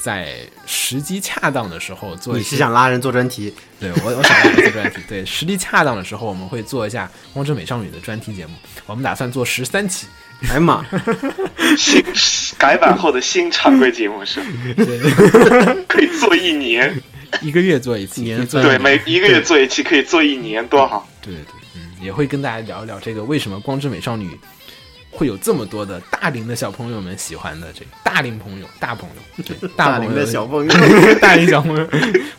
[0.00, 2.36] 在时机恰当的时候做。
[2.36, 3.52] 你是想拉人做专题？
[3.80, 5.00] 对我，我想拉人做专题。
[5.08, 8.54] 对，时机恰当的时候，我们会做一下《光之美少女》的专题节目。
[8.86, 10.06] 我们打算做十三期。
[10.48, 10.86] 哎呀妈，
[11.76, 12.00] 新
[12.56, 14.40] 改版后的新常规节目是
[14.76, 15.00] 对，
[15.88, 17.02] 可以做一年，
[17.42, 21.08] 一个月做一期，年做对，每一个月做一期，可以做一年，多好！
[21.20, 24.38] 对对对，嗯，也会跟大家聊一聊这个为什么光之美少女
[25.10, 30.74] 会有这么多的大龄的小朋友们喜欢的这个大龄朋友、大朋友， 对大龄的小朋友，
[31.20, 31.88] 大龄小朋友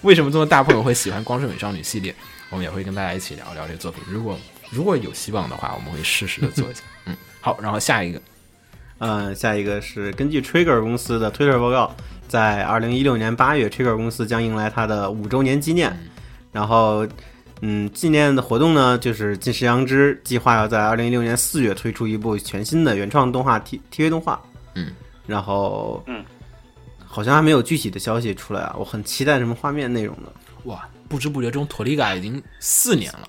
[0.02, 2.13] 为什么这么大朋友会喜欢光之美少女系列？
[2.49, 4.02] 我们也会跟大家一起聊聊这个作品。
[4.08, 4.39] 如果
[4.71, 6.82] 如果有希望的话，我们会适时的做一下。
[7.06, 8.21] 嗯，好，然后下一个，
[8.99, 11.95] 嗯，下一个是根据 Trigger 公司的 Twitter 报告，
[12.29, 15.91] 在二零一六年八月，Trigger 公司将迎来它的五周年纪念。
[16.51, 17.05] 然后，
[17.61, 24.39] 嗯，纪念的活动呢，就是近石羊之计划要在二零一六年四月推出一部全新的原创动画 T TV 动画。
[24.75, 24.91] 嗯，
[25.25, 26.23] 然后，嗯，
[27.05, 30.31] 好像还没有具体的消息出来啊，我很期待什么画面内容的。
[30.65, 33.27] 哇，不知不觉中，托利嘎已经四年了，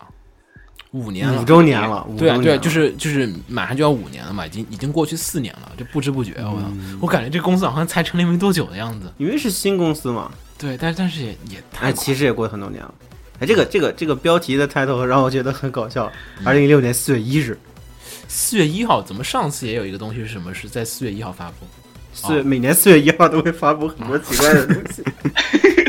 [0.92, 1.44] 五年了五。
[1.44, 9.12] 周年了，五对啊，对就是就是马上就要五年了嘛，已经已经过去四年了，就不知不觉，我，嗯我感觉这公司好像才成立没多久的样子。
[9.18, 12.94] 因为是新公司嘛，对，但但是也也太哎，其实也过了很多年了。
[13.38, 16.10] 哎，这个这个这个标题的 title 让我觉得很搞笑。
[16.44, 17.58] 二零一六年四月一日，
[18.28, 20.52] 四月一号，怎么上次也有一个东西是什么？
[20.52, 21.66] 是在四月一号发布？
[22.12, 25.02] 四月每年四月一号都会发布很多奇怪的东西。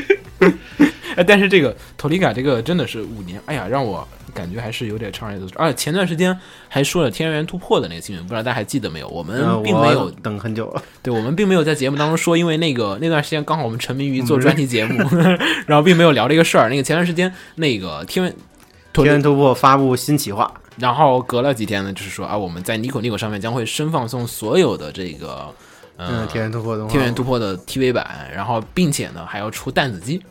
[1.15, 5.54] 哎，但是这个托利卡这个真的是五年，哎呀，让我感觉还是有点怅然若失。
[5.58, 9.08] 而且前段时间还说了天元突破的那个新闻，不知道大家还记得没有？
[9.10, 10.82] 我们呃并没有我等很久了。
[11.02, 14.97] 对，我们并没有在节目当中说，因为那个那段时间刚好我们沉迷于做专题节目，
[15.67, 16.69] 然后并没有聊这个事儿。
[16.69, 18.34] 那个前段时间那个天元
[18.93, 25.54] 天元突破发布新企划，然后隔了几天呢，就是说啊，我们在 Nico Nico 上面将会深放送所有的这个
[25.97, 30.21] 呃嗯，天元突破的，天元突破的 TV 版，然后并且呢还要出弹子机，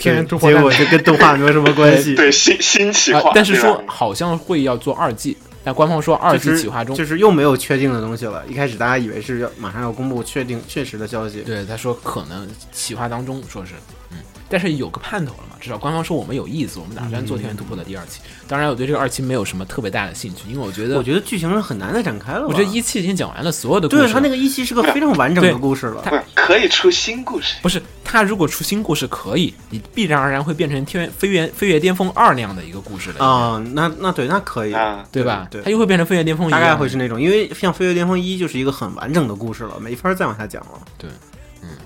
[0.00, 2.14] 天然突破结果就跟动画没有什么关系。
[2.16, 8.42] 对新新企划，，啊但是说好像会要做二季，但官方说二季企划中，就是又没有确定的东西了。
[8.48, 13.74] 一开始大家以为是要马上要公布确定确实的消息，对他说可能企划当中说是，
[14.10, 14.16] 嗯，
[14.50, 18.20] 但是有个盼头了嘛，至少官方说我们有意思，我们打算做天元突破的第二期。
[18.48, 22.46] 当然，我对这个二期没有什么特别大的兴趣，因为我觉得我觉得剧情是很难再展开了。
[22.46, 24.02] 我觉得一期已经讲完了所有的故事。
[24.02, 26.02] 对他那个一期是个非常完整的故事了。
[26.04, 27.54] 他可以出新故事。
[27.62, 35.46] 不是他如果出新故事可以，你必然而然会变成天元飞跃飞跃巅峰二那样的一个故事了，啊、那那对，那可以，啊对吧？
[35.50, 40.80] 对他又会变成飞跃巅峰一大，概会是那种，因为像《飞跃巅峰一》就是一个很完整的故事了，没法再往下讲了。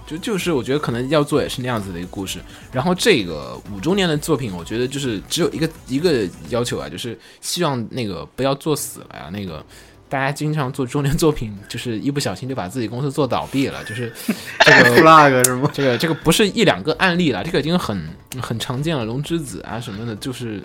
[0.06, 2.38] 就就是我觉得可能要做也是那样子的一个故事。
[2.72, 9.30] 然后这个五周年的作品，我觉得就是只有一个一个要求啊，就是希望那个不要做死了呀。
[9.32, 9.64] 那个
[10.08, 14.12] 大家经常做周年作品，就是一不小心就把自己公司做倒闭了，就是
[14.60, 15.70] 这个 flag 是吗？
[15.72, 18.08] 这个这个不是一两个案例了，这个已经很
[18.40, 19.04] 很常见了。
[19.04, 20.62] 龙之子啊什么的，就是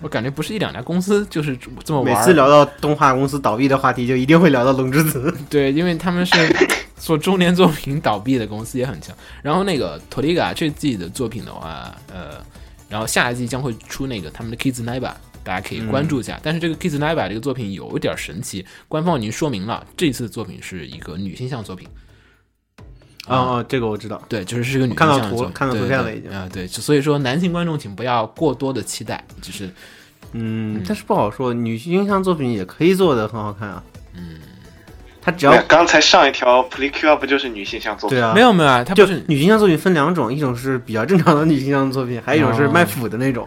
[0.00, 2.14] 我感觉不是一两家公司就是这么玩。
[2.14, 5.34] 每次聊到动画公司倒闭的话题，就一定会聊到龙之子。
[5.50, 6.34] 对，因为他们是
[7.00, 9.16] 做中年作品倒闭的公司也很强。
[9.42, 12.44] 然后那个 Toliga 这季的作品的话，呃，
[12.88, 16.38] 然后下一季将会出那个他们的 Kids Naiba，大家可以关注一下。
[16.42, 21.88] 但是这个 Kids Naiba 这个作品有一点神奇，官方已经说明了，这次作品是一个女性向作品。
[23.26, 24.20] 哦哦，这个我知道。
[24.28, 29.70] 对，就是是个女性看到向的作品看到图片了已经啊、对，所以说男性观众请不要过多的期待，就是
[30.32, 33.84] 嗯，但是不好说，女性向作品也可以做的很好看啊。
[34.14, 34.40] 嗯，
[35.22, 38.18] 他只要刚才上一条 p l i c u 不就是女性向作品？
[38.18, 43.46] 对啊，没有没有啊，它就是女性向作品分两种，一种是比较正常的女性向作品，还有一种是哦卖腐的那种。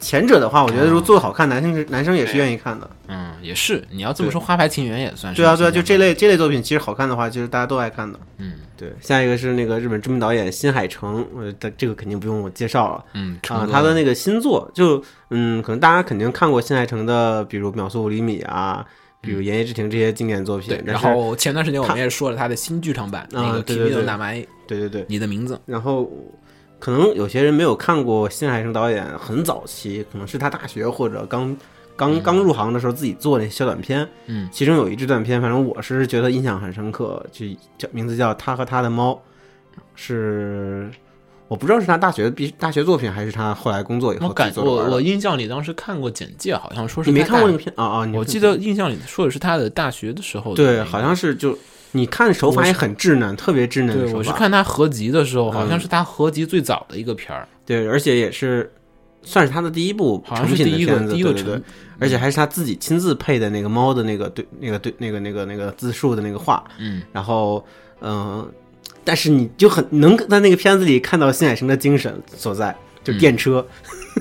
[0.00, 2.90] 前者的话，我觉得如果做的好看，男生是男生也是愿意看的。
[3.08, 8.18] 嗯，也是你要这么说，花牌情缘也算是对啊，对啊，就这类这类作品，其实好看的话，其实大家都爱看的。
[8.36, 13.04] 嗯对，下一个是那个日本知名导演新海诚，呃，这这个肯定不用我介绍了。
[13.14, 18.84] 嗯啊，他的那个新作，就嗯，可能大家肯定看过新海诚的，比如《秒速五厘米》啊，
[19.24, 20.68] 比如《言叶之庭》这些经典作品。
[20.68, 24.18] 对，然后前段时间我们也说了他的新剧场版那个《啊对 Kimi 对 no
[24.66, 26.10] 对对对对，你的名字，然后
[26.78, 31.56] 可能有些人没有看过新海诚导演很早期，可能是他大学或者刚
[31.96, 34.06] 刚刚入行的时候自己做那些小短片。
[34.26, 37.46] 嗯，其中有一支短片，反正我是觉得印象很深刻，就
[37.78, 39.12] 叫名字叫《他和他的猫》，
[39.94, 40.90] 是
[41.48, 44.62] 我不知道是他大学毕大学作品，还是他后来工作以后我的。
[44.62, 48.12] 我我印象里当时看过简介，好像说是你没看过那个片啊啊？
[48.14, 51.56] 我记得印象里说的是他的大学的时候的对，好像是就
[51.92, 54.14] 你看手法也很稚嫩，特别稚嫩的对。
[54.14, 55.80] 我是看他合集的时候，好像嗯。
[55.80, 58.72] 是他合集最早的一个片儿，对，而且也是
[59.22, 61.54] 算是他的第一部成品的片子，第一个对对对。
[61.54, 61.62] 成，
[61.98, 67.64] 而且还是他自己亲自配的那个猫的那个对那个对那个那个那个自述的那个画，嗯，然后
[68.00, 68.50] 嗯、
[69.04, 73.66] 但是你就很能在那个片子里看到新海诚的精神所在，就电车、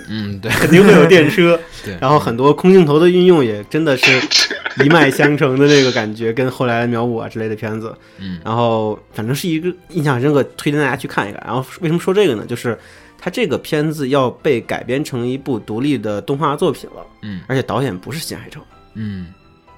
[0.10, 1.98] 嗯，对， 肯定会有电车， 对。
[2.02, 4.22] 然后很多空镜头的运用也真的是
[4.84, 11.42] 一脉相承的那个感觉，跟后来的秒五啊之类的片子，嗯，然后反正是一个印象深刻，推荐大家去看一看。
[11.46, 12.46] 然后为什么说这个呢？
[12.46, 12.78] 就是
[13.18, 17.42] 它这个片子要被改编成一部独立的动画作品了，嗯。
[17.48, 18.62] 而且导演不是新海诚。
[18.96, 19.28] 嗯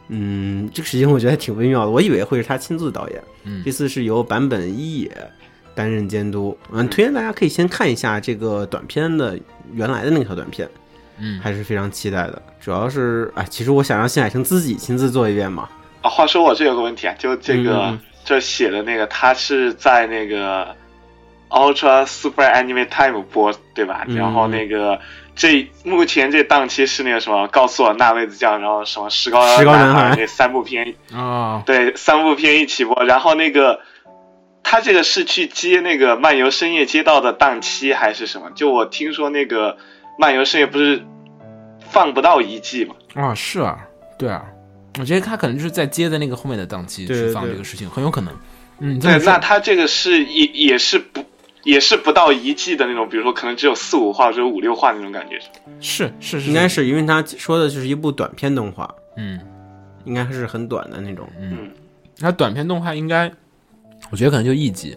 [0.07, 5.11] 嗯，这个事情我觉得还挺微妙的，我以为会是他亲自导演，嗯这次是由坂本一野
[5.73, 6.57] 担任监督。
[6.71, 9.37] 嗯，推荐大家可以先看一下这个短片的
[9.73, 10.69] 原来的那条短片，
[11.19, 12.41] 嗯，还是非常期待的。
[12.59, 15.67] 主要是，哎，其实我想让新海诚自己亲自做一遍嘛。
[16.01, 20.75] 啊，话说我这有个问题啊，就这个、嗯嗯这写的那个，他是在那个
[21.49, 24.03] Ultra Super Anime Time 播对吧？
[24.07, 24.99] 嗯然后那个
[25.35, 33.81] 这目前这档期是那个什么，告诉我那位子酱，然后什么石膏石膏男孩三部片，啊，对，三部片一起播，然后那个。
[34.67, 38.49] 他这个是去接那个漫游深夜街道的档期还是什么？
[38.55, 39.77] 就我听说那个
[40.17, 41.03] 漫游深夜不是
[41.91, 42.95] 放不到一季嘛？
[43.13, 43.77] 啊，是啊，
[44.17, 44.43] 对啊，
[44.97, 48.33] 我觉得他可能就是在接的那个后面的档期对去放这个事情，很有可能。
[48.79, 51.14] 嗯，这对那他这个是也也是不
[51.65, 55.37] 也是不到一季的那种，比如说可能只有四五话或者五六话那种感觉。
[55.81, 59.37] 是是是，应该是因为他说的就是一部短片动画，嗯
[60.05, 61.27] 应该是很短的那种。
[61.41, 61.69] 嗯，
[62.19, 63.29] 他短片动画应该，
[64.11, 64.95] 我觉得可能就一集。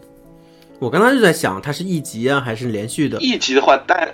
[0.78, 3.18] 我刚才就在想，它是一集啊，还是连续的？
[3.18, 4.08] 一集的话，但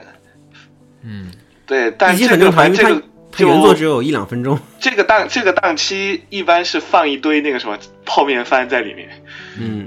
[1.03, 1.31] 嗯，
[1.67, 4.59] 对，但一集这很正常，因为它个这个它原作只有一两分钟。
[4.81, 7.77] 这个档这个档期一般是放一堆那个什么
[8.07, 9.11] 泡面番在里面。
[9.59, 9.87] 嗯，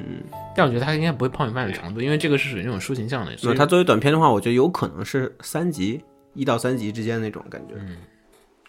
[0.58, 6.04] 但我觉得他应该不会泡米饭的长度，因为这个是属于那种抒情向的，所以那它作为短片的话，我觉得有可能是三集，
[6.34, 7.76] 一到三集之间那种感觉。
[7.78, 7.98] 嗯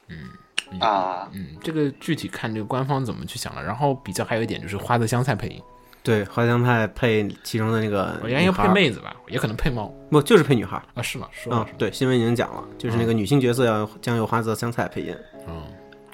[0.09, 3.65] 嗯啊，嗯，这个具体看这个官方怎么去想了。
[3.65, 5.63] 然后比较还有一点就是花泽香菜配音，
[6.03, 10.85] 对，花香菜配其中的那个我应该要配妹子吧，也可能配猫不就是配女孩儿？
[10.95, 11.01] 啊？
[11.03, 11.27] 是吗？
[11.33, 15.17] 说了嗯，对，新闻已经讲了，就是那个女性角色要将由花泽香菜配音。
[15.47, 15.63] 嗯，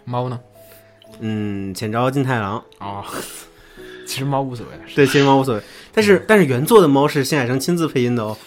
[0.04, 0.38] 猫呢？
[1.18, 3.04] 嗯，浅沼进太郎，哦，
[4.06, 8.36] 其实猫无所谓，对，其实猫无所谓，但是但是原作的猫是新海诚亲自配音的哦。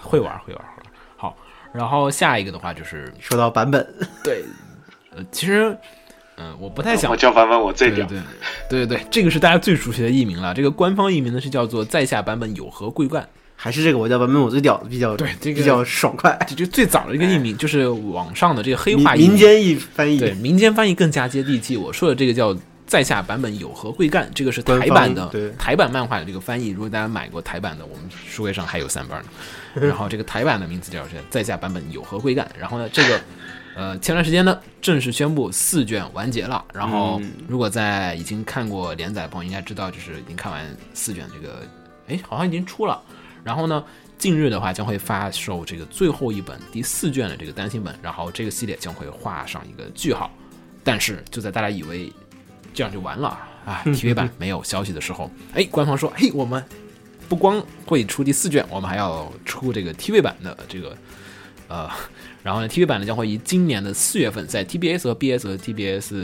[0.00, 0.92] 会玩会玩会玩。
[1.16, 1.36] 好，
[1.72, 3.86] 然后下一个的话就是说到版本，
[4.22, 4.44] 对，
[5.14, 5.76] 呃，其实，
[6.36, 8.18] 嗯、我不太想我叫版本我最屌，对
[8.68, 10.52] 对对这个是大家最熟悉的译名了。
[10.52, 13.26] 这个官方译名呢是叫做在下版本有何贵干，
[13.56, 21.76] 还是这个我叫版本我最屌的比较对这个比较爽快，这就最早的一个译名，就是网上的这个黑话译名民民间译翻译，对民间翻译更加接地气。
[21.76, 22.54] 我说的这个叫
[22.92, 26.68] 在下版本有何贵干，这个是台版的对台版漫画的这个翻译。
[26.68, 29.28] 如果大家买过台版的，我们书柜上还有三本呢。
[29.88, 32.46] 然后这个台版的名字叫是在下版本有何贵干。
[32.58, 33.20] 然后呢，这个
[33.74, 36.62] 呃前段时间呢正式宣布四卷完结了。
[36.74, 40.62] 然后嗯如果在已经看过连载的朋友应该知道，就是已经看完
[40.92, 41.66] 四卷这个，
[42.08, 43.00] 哎好像已经出了。
[43.42, 43.82] 然后呢，
[44.18, 50.30] 近日的话将会发售这个最后一本第四卷的这个单行本，然后这个系列将会画上一个句号。
[50.84, 52.12] 但是就在大家以为
[52.72, 53.28] 这样就完了
[53.64, 56.62] 啊，TV 版没有消息的时候，哎，官方说，嘿，我们
[57.28, 60.96] 不光会出第四卷，我们还要出这个 TV 版的这个
[61.68, 61.88] 呃，
[62.42, 66.14] 然后呢，TV 版呢将会以今年的四月份在 TBS 和 BS 和 TBS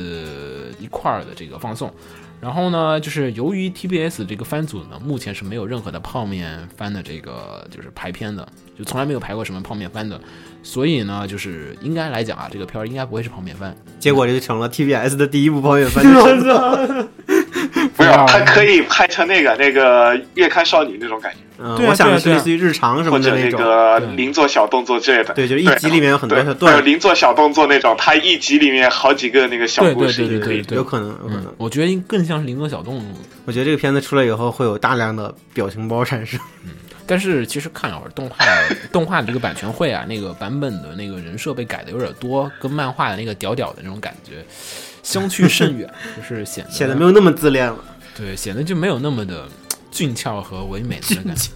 [0.79, 1.93] 一块儿的这个放送。
[2.41, 8.47] 然后呢，就是由于 TBS 这个番组呢，目前是没有任何的泡面番的这个就是排片的，
[8.79, 10.21] 就从来没有排过什么泡面番的，
[10.63, 13.77] 所以呢，就是应该来讲啊，这个片儿应该不会是泡面番。
[13.99, 17.09] 结果这就成了 TBS 的第一部泡面番的。
[17.97, 23.61] 不是，它可以拍成那个那个月刊少女那种感觉，嗯，对啊我想的是类似于日常什或者那么的种。
[23.61, 25.35] 对个零做小动作之类的。
[25.35, 30.63] 对就是一集里面有很多对小段还有零做小动作那种，它一集里面好几个那个小故事也可以。
[30.63, 33.05] 对对对对，有可能，有可能嗯。，我觉得更像是邻座小动作。
[33.45, 36.39] 我觉得这个片子出来以后会有大量的表情包产生。
[37.09, 38.37] 但是其实看了会儿动画，
[38.93, 44.45] 动画的这个版权会啊，那个版本的那个人设被改的有点多，跟漫画的那个屌屌的那种感觉
[45.03, 47.83] 相去甚远，就是显得显得没有那么自恋了。
[48.15, 49.49] 对，显得就没有那么的
[49.91, 51.51] 俊俏和唯美的那感觉。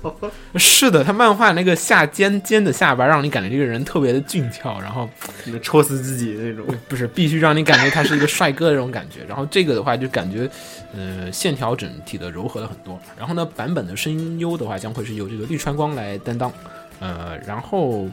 [0.58, 5.08] 是的，他漫画那个下尖尖的下巴，让你感觉这个人特别的俊俏，然后
[5.46, 6.66] 能戳死自己那种。
[6.88, 9.20] 不是必须让你感觉他是一个帅哥的那种感觉。
[9.28, 10.48] 然后这个的话就感觉，
[10.94, 12.98] 呃，线条整体的柔和了很多。
[13.18, 16.52] 然后呢，版本的声优的话将会是由这个绿川光来担当。
[17.00, 18.08] 呃，然后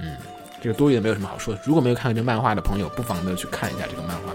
[0.00, 0.16] 嗯，
[0.60, 1.60] 这个多余的没有什么好说的。
[1.64, 4.32] 如果没有看过这个漫画的朋友，不妨的去看一下这个漫画。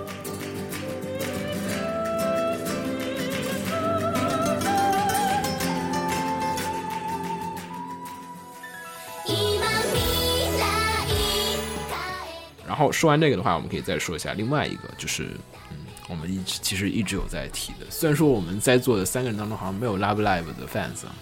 [12.82, 15.28] 后说完这个的话，我们可以再说一下另外一个，就是
[15.72, 15.78] 嗯，
[16.10, 21.16] 我们一直其实一直有在提的，虽然说我们在座的三个人当中好像没有 Love Live 的 fans 啊，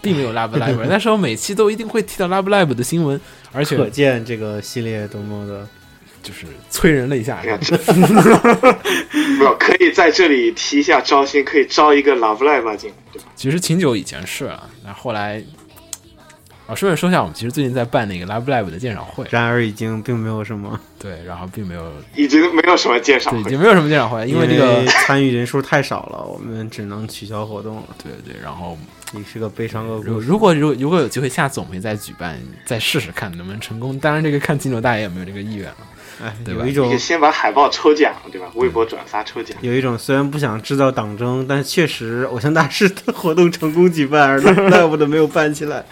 [0.00, 3.20] 并没有 Love Live， 但是我每期都一定会提到 Love Live 的新闻，
[3.52, 5.68] 而且可见这个系列多么的
[6.22, 7.36] 就是催人泪下。
[7.44, 13.28] 哎呀，这没有可以在这里提一下招新，可以招一个 Love Live 吧进来，对吧？
[13.36, 15.42] 其实挺久以前是了，那后来
[16.66, 27.82] 啊，顺便说一下，我们其实最近在办那个 Live Live 的鉴赏会，然而已经并没有什么， 对，然后并没有，已经没有什么鉴赏对，已会经没有什么鉴赏会，因为这个，参与人数太少了，我们只能取消活动了。
[28.02, 28.78] 对对，然后
[29.12, 30.26] 也是个悲伤恶如故事。
[30.26, 33.98] 如果如果如果有机会，下次我们也再举办，再试试看能不能成功。
[33.98, 35.76] 当然，这个看金牛大爷有没有这个意愿了。
[36.22, 38.46] 哎，对吧有一种你先把海报抽奖，对吧？
[38.54, 39.58] 微博转发抽奖。
[39.60, 45.84] 有一种虽然不想制造党争，但确实偶像大师的活动成功举办，而 live 的没有办起来。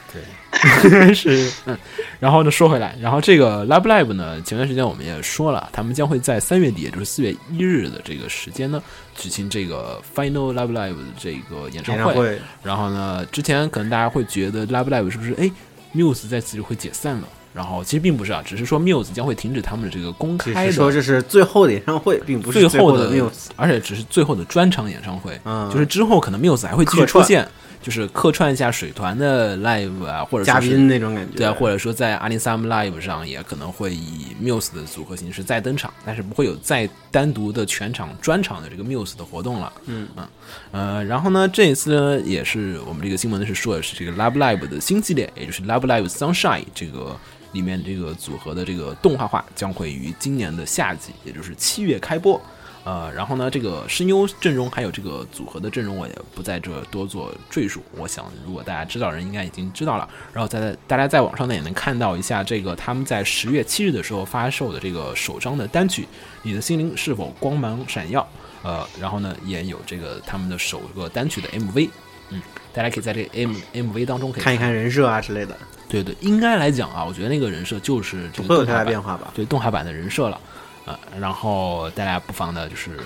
[1.14, 1.76] 是，嗯。
[2.20, 8.82] 然后呢，说回来，然后这个 Love Live 呢，前段时间我们也说了，他们将会在三月底，也就是四月一日的这个时间呢，
[9.16, 12.38] 举行这个 Final Love Live 的这个演唱会。
[12.62, 15.50] 然后呢，之前可能大家会觉得 Love Live 是不是哎
[15.94, 17.28] Muse 在此就会解散了？
[17.55, 23.48] 然后其实并不是啊，只是说 Muse 将会停止他们的这个公只开的是说这是最后的演唱会，并不是最后的 Muse。
[23.57, 25.70] 而且只是最后的专场演唱会，嗯。
[25.70, 27.46] 就是之后可能 Muse 还会继续出现，
[27.82, 39.72] 就是客串一下水团的 live 啊，或者嘉宾那种感觉，对啊，或者说在阿里 Sam Live 上也可能会以 Muse 的组合形式再登场，但是不会有再单独的全场专场的这个 Muse 的活动了。
[39.86, 40.09] 嗯。
[40.16, 40.26] 嗯。
[40.70, 47.14] 呃，然后呢，这一次呢也是我们这个新闻呢是说的是这个 Love Live 的新系列，也就是 Love Live Sunshine 这个
[47.53, 52.40] 里面这个组合的这个动画化将会于今年的夏季，也就是七月开播。
[52.84, 57.80] 呃，然后呢，这个声优阵容还有这个组合的阵容，我也不在这多做赘述。
[57.96, 60.09] 我想，如果大家知道人，应该已经知道了。
[60.32, 66.03] 然后在大家在网上呢也能看到一下这个他们在十月七日的时候发售的这个首张的单曲
[66.42, 68.20] 《你的心灵是否光芒闪耀》。
[68.66, 71.88] 呃，然后呢也有这个他们的首个单曲的 MV。
[72.30, 72.42] 嗯，
[72.72, 75.57] 大家可以在这 M MV 当中可以看一看人设啊之类的，
[75.93, 79.32] 对对，应该来讲啊，我觉得那个人设就是这不会有太大个动画版变化吧？
[79.34, 80.40] 对动画版的人设了，
[80.86, 82.99] 呃，然后大家不妨呢就是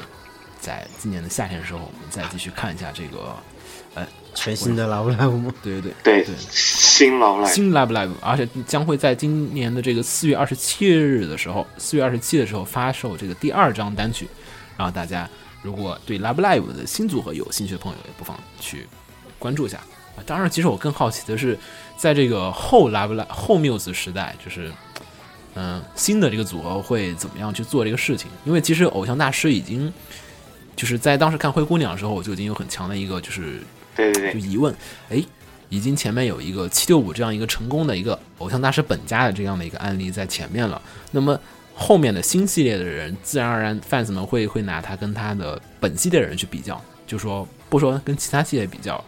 [0.61, 3.35] 在今年的夏天的时候，我们再继续看一下这个，
[3.95, 4.07] 呃，
[4.37, 5.53] 全新的 Love Live 吗？
[5.65, 14.29] 对对对对，新老来新 Live Live，而且将会在今年的这个四月二十七日的时候，四月二十七的时候发售这个第二张单曲，
[14.77, 15.29] 然后大家
[15.61, 18.87] 如果对 Love Live 的新组合有兴趣的朋友，也不妨去
[19.41, 19.81] 关注一下。
[20.17, 21.59] 啊，当然，其实我更好奇的是，
[21.97, 24.73] 在这个后 Live Live 后 Muse 时代，就是
[25.55, 28.31] 嗯、新的这个组合会怎么样去做这个事情？
[28.45, 29.93] 因为其实偶像大师已经
[30.75, 33.63] 就是在当时看灰姑娘的时候，我就已经有很强的一个就是
[33.95, 34.75] 对对对，就疑问，
[35.09, 35.25] 哎，
[35.69, 41.39] 已经前面有一个七六五这样一个成功的一个偶像大师本家的这样的一个案例在前面了，那么
[41.75, 49.03] 后面的新系列的人，自然而然 fans 们会会拿他跟他的本系列的人去比较，就说不说跟其他系列比较，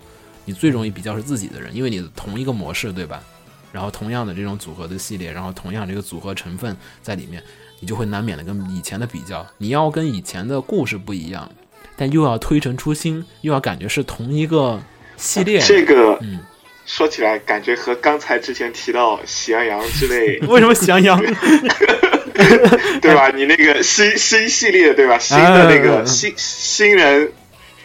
[0.48, 3.22] 你最容易比较是自己的人，因为你的同一个模式，对吧？
[3.70, 7.42] 然后同样的这种组合的系列，然后同样这个组合成分在里面，
[7.80, 11.46] 你就会难免的跟以前的比较，你要跟以前的故事不一样，
[11.98, 14.80] 但又要推陈出新，又要感觉是同一个
[15.18, 16.38] 系列，这个嗯，
[16.86, 21.20] 说起来感觉和刚才之前提到喜羊羊之类， 为什么喜羊羊？
[23.02, 23.28] 对吧？
[23.28, 25.18] 你那个新新系列对吧？
[25.18, 27.30] 新的那个新新人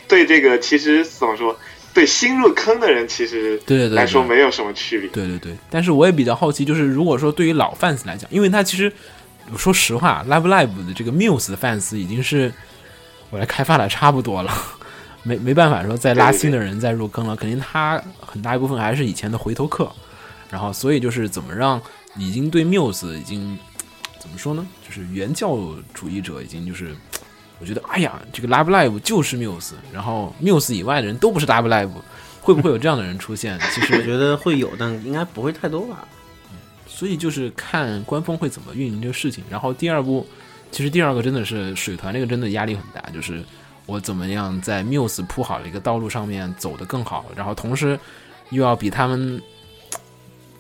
[0.08, 1.60] 对这个其实怎么说？
[1.94, 5.08] 对新入坑的人其实对对对来说没有什么区别。
[5.10, 8.92] 对对对，但是我也比较好奇，就是如果说对于老 fans 来讲，因为他其实
[9.56, 12.52] 说实话，Live Live 的这个 Muse 的 fans 已经是
[13.30, 14.52] 我来开发的差不多了，
[15.22, 19.92] 没没办法说再拉新的人再入坑了，肯定他很大一部分还是以前的回头客，
[20.50, 21.80] 然后所以就是怎么让
[22.18, 23.58] 已经对 Muse 已经
[24.20, 25.58] 怎么说呢，就是原教
[25.94, 26.96] 主义者已经就是。
[27.64, 31.90] 我觉得，哎呀，这个 Live Live 就是 Muse，然后 Muse 以外的人都不是 Live Live，
[32.42, 33.58] 会不会有这样的人出现？
[33.74, 36.06] 其实我觉得会有，但应该不会太多吧。
[36.86, 39.42] 所以就是看官方会怎么运营这个事情。
[39.50, 40.28] 然后第二步，
[40.72, 43.42] 其实第二个真的是水团这个真的压力很大，就是
[43.86, 47.98] 我怎么样在 Muse 铺好了一个道路上面走得更好，然后同时
[48.50, 49.42] 又要比他们，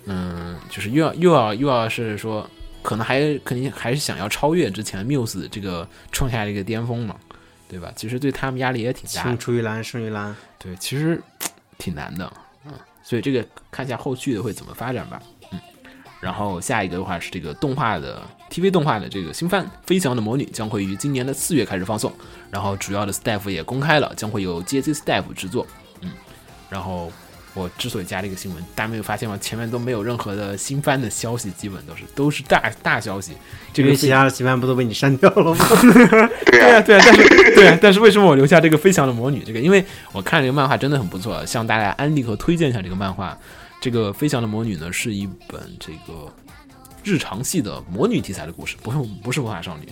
[0.05, 2.49] 嗯，就是又要又要又要是说，
[2.84, 7.15] 可能还肯定还是想要超越之前 Muse 这个创下的一个巅峰嘛，
[7.67, 7.91] 对吧？
[7.95, 9.38] 其实对他们压力也挺大的青。
[9.38, 11.19] 出于蓝胜于蓝，对，其实
[11.77, 12.31] 挺难的，
[12.65, 15.21] 嗯，所以这个看一下后续的会怎么发展吧，
[15.51, 15.59] 嗯。
[16.21, 22.13] 然后下一个的话是这个动画的 TV 动画的这个新番《飞翔的魔女》将会于今年的四月开始放送，
[22.49, 25.67] 然后主要的 staff 也公开了，将会由 JC staff 制作，
[26.01, 26.11] 嗯。
[26.69, 27.11] 然后
[27.53, 29.37] 我之所以加这个新闻，大家没有发现吗？
[29.39, 33.33] 前面都没有任何的新番的消息，基本都是都是大大消息。
[33.71, 35.65] 这个其他的新番不都被你删掉了吗？
[36.45, 39.43] 对 对啊，啊，对啊，但是对啊，但是为什么我留下这个飞翔的魔女？
[39.45, 43.37] 这个，因为我看这个漫画真的很不错，向大家安利和推荐一下这个漫画。
[43.79, 46.33] 这个飞翔的魔女呢，是一本这个
[47.03, 49.89] 日常系的魔女题材的故事，不是不是魔法少女。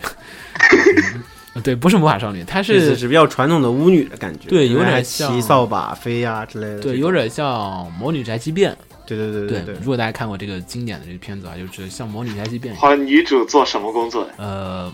[1.13, 1.23] 嗯
[1.63, 6.79] 对，不是魔法少女，她是是比较传统的巫女的感觉，对有点像骑扫把飞呀、之类的。
[6.79, 8.75] 对，有点像魔女宅急便。
[9.05, 12.73] 对对对对对，如果大家看过这个经典的这个片子啊，就是像魔女宅急便。
[12.77, 14.31] 好女主做什么工作的？
[14.37, 14.93] 呃，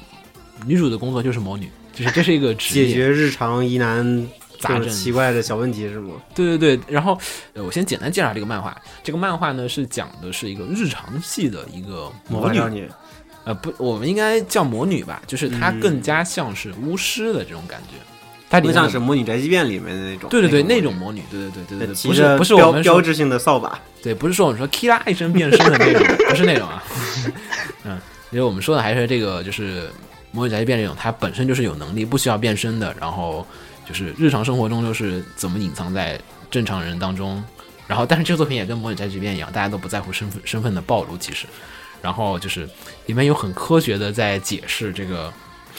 [0.66, 2.88] 女主的工作就是魔女，就是这是一个职业。
[2.88, 4.28] 解决日常疑难
[4.60, 6.16] 杂症奇怪的小问题是吗？
[6.34, 7.16] 对对对，然后
[7.54, 8.76] 呃，我先简单介绍这个漫画。
[9.04, 12.90] 这个漫画呢是讲的是一个日常系的一个魔女魔法少，女，
[13.48, 17.96] 呃，不，我们应该叫魔女吧，就是它嗯更加像是巫师的这种感觉。
[18.50, 20.30] 它里面的更像是《魔女宅急便》里面的那种。
[20.30, 26.84] 对对对，那那种魔女，对对对对对对，不是不是我们标志性的扫把，对，不是说我们说 Kira 一声变身的那种， 不是那种啊。
[27.86, 27.98] 嗯，
[28.32, 29.90] 因为我们说的还是这个，就是
[30.32, 33.48] 魔女宅急便这种，它本身就是有能力，不需要变身的，然后
[33.88, 36.20] 就是日常生活中就是怎么隐藏在
[36.52, 37.42] 正常人当中。
[37.88, 41.46] 然后，但是这个作品也跟魔女宅急便一样，大家都不在乎身份身份的暴露，其实。
[42.02, 42.68] 然后就是
[43.06, 45.32] 里面有很科学的在解释这个，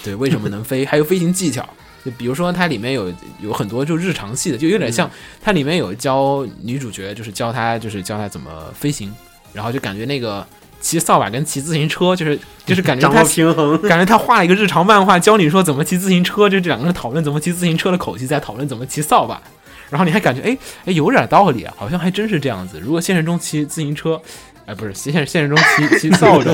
[0.03, 1.69] 对为什么能飞， 还有飞行技巧。
[2.05, 5.11] 就比如说它里面有有很多就日常系的，就有点像
[5.43, 9.13] 它里面有教女主角，就是教她就是教她怎么飞行，
[9.53, 10.47] 然后就感觉那个
[10.81, 13.81] 骑扫把跟骑自行车，就是 就是感觉掌她平衡。
[13.83, 19.43] 感觉他画了一个日常漫画，教你说怎么骑自行车，就这两个人讨论怎么骑自行车的口气，在讨论怎么骑扫把。
[19.91, 22.79] 然后你还感觉，哎哎，有点道理啊，好像还真是这样子。
[22.79, 24.21] 如果现实中骑自行车，
[24.69, 26.53] 哎，不是现现实中骑骑扫帚，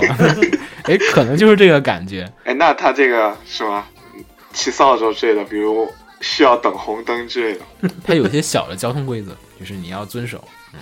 [0.85, 2.33] 哎，可能就是这个感觉。
[2.45, 3.89] 哎，那他这个是吧？
[4.53, 7.91] 骑扫帚之类的，比如需要等红灯之类的。
[8.07, 10.45] 它有些小的交通规则，就是你要遵守。
[10.73, 10.79] 嗯，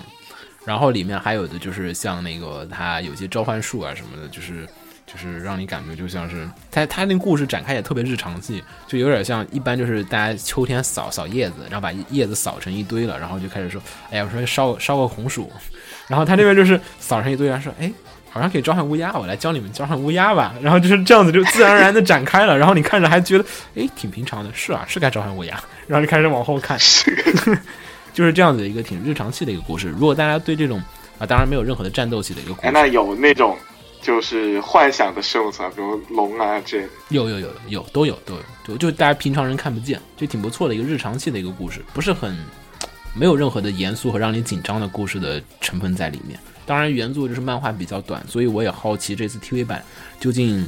[0.63, 4.67] 然后里面还有的就是像那个他有些召唤术啊什么的，就是
[5.07, 13.81] 就是让你感觉就像是他他那故事展开也特别日常系，就有点像一般就是大家秋天扫扫叶子，然后把叶子扫成一堆了，然后就开始说，
[14.11, 15.51] 哎呀，我说烧烧个红薯，
[16.13, 17.91] 然后他这边就是扫上一堆，然后说，哎。
[18.29, 20.55] 好像可以召唤乌鸦，我来教你们召唤乌鸦吧。
[20.59, 22.57] 然后就是这样子，就自然而然的展开了。
[22.57, 23.45] 然后你看着还觉得，
[23.75, 24.49] 哎，挺平常的。
[24.55, 25.63] 是啊，是该召唤乌鸦。
[25.85, 26.75] 然后就开始往后看，
[28.11, 29.89] 就是这样子一个挺日常系的一个故事。
[29.89, 30.81] 如果大家对这种
[31.19, 33.55] 啊，当然没有任何的战斗系的一个故哎，事，那有那种
[34.01, 36.81] 就是幻想的生物啊，比如龙啊这。
[37.09, 42.35] 有有有有都有都有，就就大家平常人看不见，就挺不错的一个日常系的一个故事，不是很
[43.13, 46.39] 没有任何的严肃和让你紧张的故事的成分在里面。
[46.65, 49.83] 当然，原作就是漫画比较短，所以我也好奇这次 TV 版
[50.19, 50.67] 究竟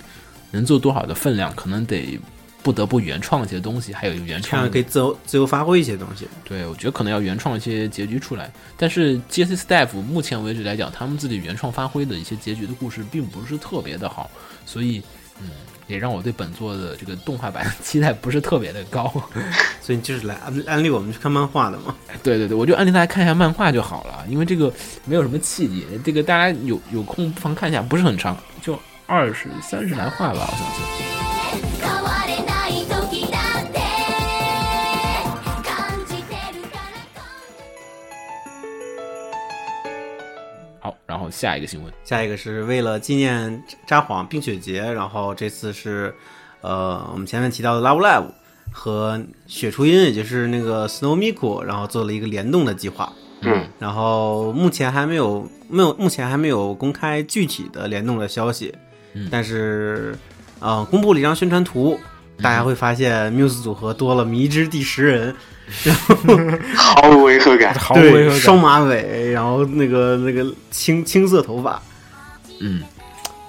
[0.51, 2.19] 能做多少的分量，可能得
[2.61, 6.27] 不得不原创一些东西，还有原创可以自由自由发挥一些东西。
[6.43, 8.51] 对，我觉得可能要原创一些结局出来。
[8.75, 14.29] 但是 JC Staff 目前为止来讲，他们自己原创发挥的一些结局的故事，并不是特别的好，
[14.65, 15.01] 所以
[15.39, 15.49] 嗯，
[15.87, 19.11] 也让我对本作的这个动画版期待不是特别的高。
[19.81, 21.95] 所以就是来安安利我们去看漫画的嘛。
[22.23, 24.73] 对对对，我就安利大家看一下漫画就好了，因为这个
[25.05, 31.14] 没有什么契机，这个大家有有空不妨看一下，不是很长，就二十三十来话吧，好像是。
[41.25, 46.13] 后下一个新闻，下一个是为了纪念札幌冰雪节，然后这次是
[46.61, 48.25] 呃我们前面提到的 Love Live
[48.71, 53.11] 和雪初音，也就是那个 Snow Miku，然后做了一个联动的计划。
[53.41, 58.73] 嗯，然后目前还没有没有目前还没有公开具体的联动的消息，
[59.13, 59.27] 嗯。
[59.31, 60.15] 但是
[60.59, 61.99] 呃公布了一张宣传图，
[62.41, 65.35] 大家会发现 Muse 组合多了迷之第十人，
[66.75, 67.73] 毫无违和感。
[67.75, 71.81] 毫无违对，和感双马尾，然后那个那个青青色头发，
[72.59, 72.83] 嗯，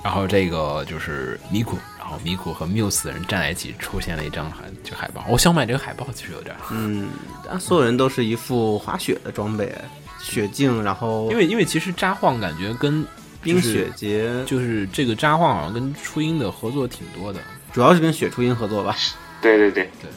[0.03, 5.25] 然后这个就是米库，然后米库和 Muse 的人站在一起，出现了一张海就海报。
[5.29, 7.09] 我想买这个海报，其实有点，嗯，
[7.49, 9.73] 但所有人都是一副滑雪的装备，
[10.21, 13.05] 雪镜，然后因为因为其实札幌感觉跟
[13.43, 17.41] 冰雪节就是这个札幌好像跟初音的合作挺多的，
[17.73, 18.97] 主要是跟雪初音合作吧。
[19.41, 20.11] 对对对对，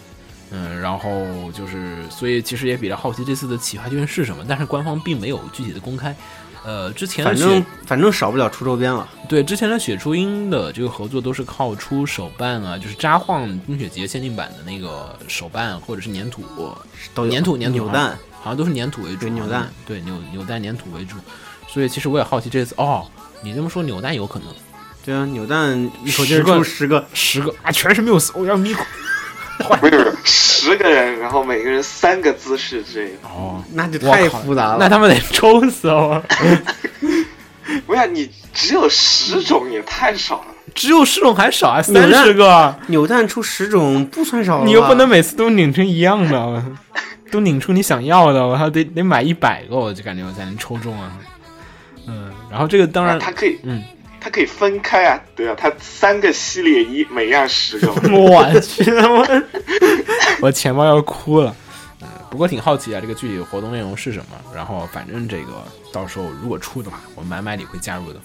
[0.51, 6.15] 嗯，然后就是，所以其实也比较好奇这次的企划究竟是什么，但是官方并没有具体的公开。
[6.65, 9.07] 呃，之前反正反正少不了出周边了。
[9.29, 16.43] 对之前的雪初音的这个合作都是靠出手办啊，就是扎晃冰雪节限定版的那个手办或者是粘土，
[17.13, 21.15] 都有粘土粘土扭蛋，好像都是粘土为主，对扭蛋，对扭扭蛋粘土为主。
[21.67, 23.09] 所以其实我也好奇这次哦，
[23.41, 24.49] 你这么说扭蛋有可能
[25.05, 28.83] 对啊，扭蛋一口气儿十个出十个，十个啊，全是 Muse，我要米库
[29.81, 33.17] 没有十个人，然后每个人三个姿势之类的。
[33.23, 34.77] 哦，那就太复杂了。
[34.79, 36.21] 那他们得抽死我。
[37.85, 40.45] 不是你只有十种也太少了。
[40.73, 46.63] 只有十种还少啊，三十个，扭蛋出十种不算少了，你又不能每次都拧成一样的，
[47.31, 51.11] 都拧出你想要的，我还得得买一百个，我就感觉我才能抽中啊。
[52.07, 53.83] 嗯，然后这个当然，它可以，嗯，
[54.19, 57.91] 它可以分开啊，对啊，它三个系列一，每样十个。
[58.11, 59.43] 我去，我
[60.41, 61.55] 我钱包要哭了。
[62.01, 64.37] 嗯，不过挺好奇啊，这个具体的活动内容是什么？
[64.55, 68.21] 然后反正这个到时候如果出的话，我买买里会加入的。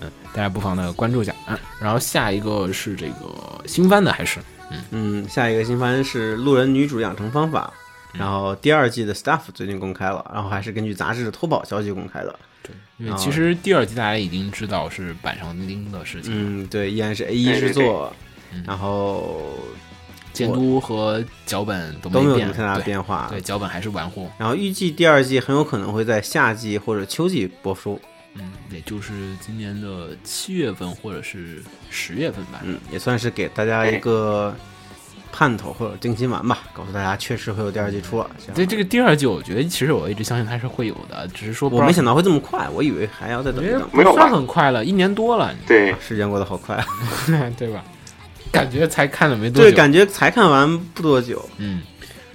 [0.00, 1.58] 嗯， 大家不妨呢关注一下啊。
[1.80, 4.40] 然后下一个是这个新番的还是？
[4.90, 7.72] 嗯，下一个新番是《路人女主养成方法》，
[8.14, 12.38] 嗯然后第二季的 staff 最近公开了，然后还是根据杂志的偷跑消息公开的。
[12.98, 18.12] 因为其实第二季大家已经知道是板上钉的事情，嗯，对，依然是 A 一制作
[18.52, 19.58] 嗯，然后
[20.32, 23.28] 监督和脚本都都没有什么太大的变化。
[23.30, 28.00] 对，脚本还是玩货，然后预计第二季很有可能会在夏季或者秋季播出。
[28.34, 32.60] 嗯，也就是今年的七月份或者是十月份吧。
[32.62, 34.54] 嗯，也算是给大家一个
[35.32, 38.30] 盼头或者定心丸吧，告诉大家确实会有第二季出了。
[38.54, 43.88] 对这个第二季，我觉得其实我一直相信它是会有的，只是说我没想到会这么快，我以为还要再等一等。
[43.92, 46.84] 没有算很快了，一年多了，对，时间过得好快，
[47.56, 47.84] 对吧？
[48.50, 51.46] 感觉才看了没多对，久，感觉才看完不多久。
[51.58, 51.82] 嗯。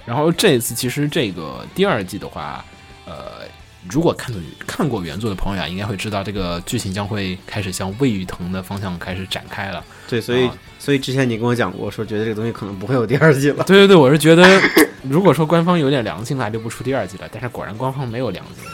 [0.06, 2.64] 然后这一次其实这个第二季的话，
[3.06, 3.48] 呃，
[3.90, 4.34] 如果看
[4.66, 9.84] 看过原作的朋友啊，应该会知道这个剧情将会开始向魏雨腾的方向开始展开了。
[10.08, 13.64] 对，所以、啊所以之前你跟我讲过，说觉得这个东西可能不会有第二季了。
[13.64, 14.46] 对对对，我是觉得，
[15.04, 17.30] 如果说官方有点良心的话，就不出第二季了。
[17.32, 18.66] 但是果然官方没有良心。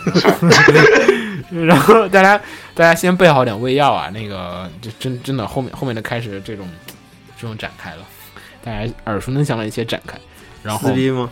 [1.68, 2.36] 然后大家
[2.74, 6.68] 大家先备好点胃药啊，那个就真真的后面后面的开始这种
[7.39, 8.05] 这种展开了。
[8.64, 10.18] 大家耳熟能详的一些展开。
[10.64, 11.30] 然后撕逼吗？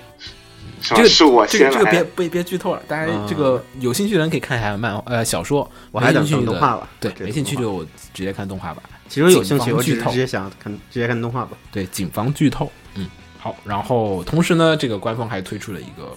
[0.95, 6.87] 这个是我这个这个别别别剧透了，大家啊这个有兴趣的人可以看一下漫呃小说，我还等没兴趣动画吧。
[6.99, 7.83] 对，没兴趣就
[8.13, 8.83] 直接看动画吧。
[9.09, 11.57] 其实有兴趣，我只是直接想看直接看动画吧。
[11.71, 12.71] 对，谨防剧透。
[12.95, 13.09] 嗯，
[13.39, 13.55] 好。
[13.63, 16.15] 然后同时呢，这个官方还推出了一个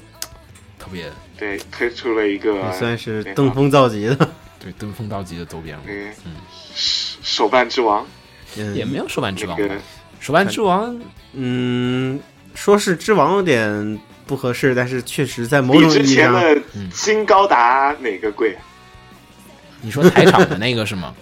[0.79, 4.17] 特别对推出了一个也算是登峰造极的，
[4.59, 6.33] 对登峰造极的周边了，嗯嗯
[6.75, 8.07] 手手办之王
[8.57, 9.79] 嗯也没有手办之那个王。
[10.19, 11.01] 手办之王
[11.33, 12.21] 嗯，
[12.55, 13.99] 说是之王有点
[14.31, 18.57] 不合适，但是确实在某种意义上，前的嗯金高达哪个贵？
[19.81, 21.13] 你说台场的那个是吗？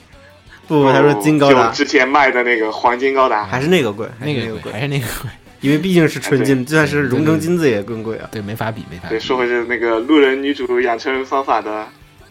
[0.67, 5.31] 不，他说金高达就之前卖的那个黄金高达，还是那个贵，那个那个贵，还是那个贵？
[5.63, 8.29] 因为毕竟是纯金，就算是熔对成金子也更贵啊。
[8.31, 9.19] 对，没法比，没法比对，。
[9.19, 11.87] 说回是那个路人女主养成方法的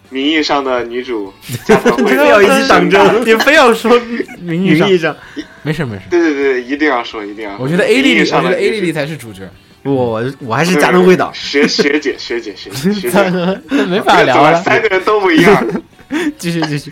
[0.10, 1.34] 名义上的女主
[1.66, 4.00] 加藤 你惠非要一起党争， 你非要说
[4.40, 5.18] 名义上名义上，
[5.64, 6.04] 没事没事。
[6.10, 7.66] 对对对，一定要说，一定要说。
[7.66, 9.50] 我觉得 A 莉莉，名义我觉得 A 上的女主莉莉才是主角，
[9.94, 14.62] 我我我还是加藤会党，学学姐学姐学姐学姐， 没法聊了。
[14.64, 15.68] 三个人都不一样。
[16.38, 16.92] 继续继续。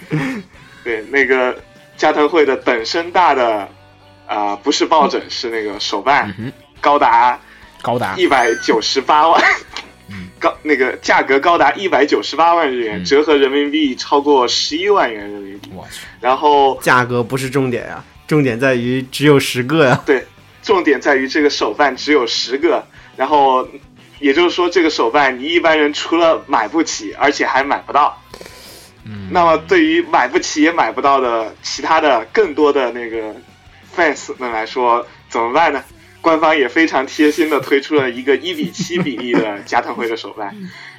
[0.84, 1.56] 对，那个
[1.98, 3.68] 加藤会的本身大的
[4.28, 7.40] 啊、不是抱枕，是那个手办，嗯，高达
[7.82, 9.42] 高达一百九十八万，
[10.10, 15.70] 嗯高那个价格高达一百九十八万日元，嗯折合人民币超过十一万元人民币。
[15.74, 20.02] 我去，然后价格不是重点呀，重点在于只有十个呀。
[20.06, 20.26] 对，
[20.66, 22.84] 重点在于这个手办只有十个，
[23.16, 23.68] 然后
[24.20, 28.20] 也就是说，这个手办你一般人除了买不起，而且还买不到。
[29.04, 33.36] 嗯，那么对于买不起也买不到的其他的更多的那个
[33.96, 35.84] fans 们来说，怎么办呢？
[36.26, 40.52] 官方也非常贴心的推出了一个一比七 比例的加藤惠的手办，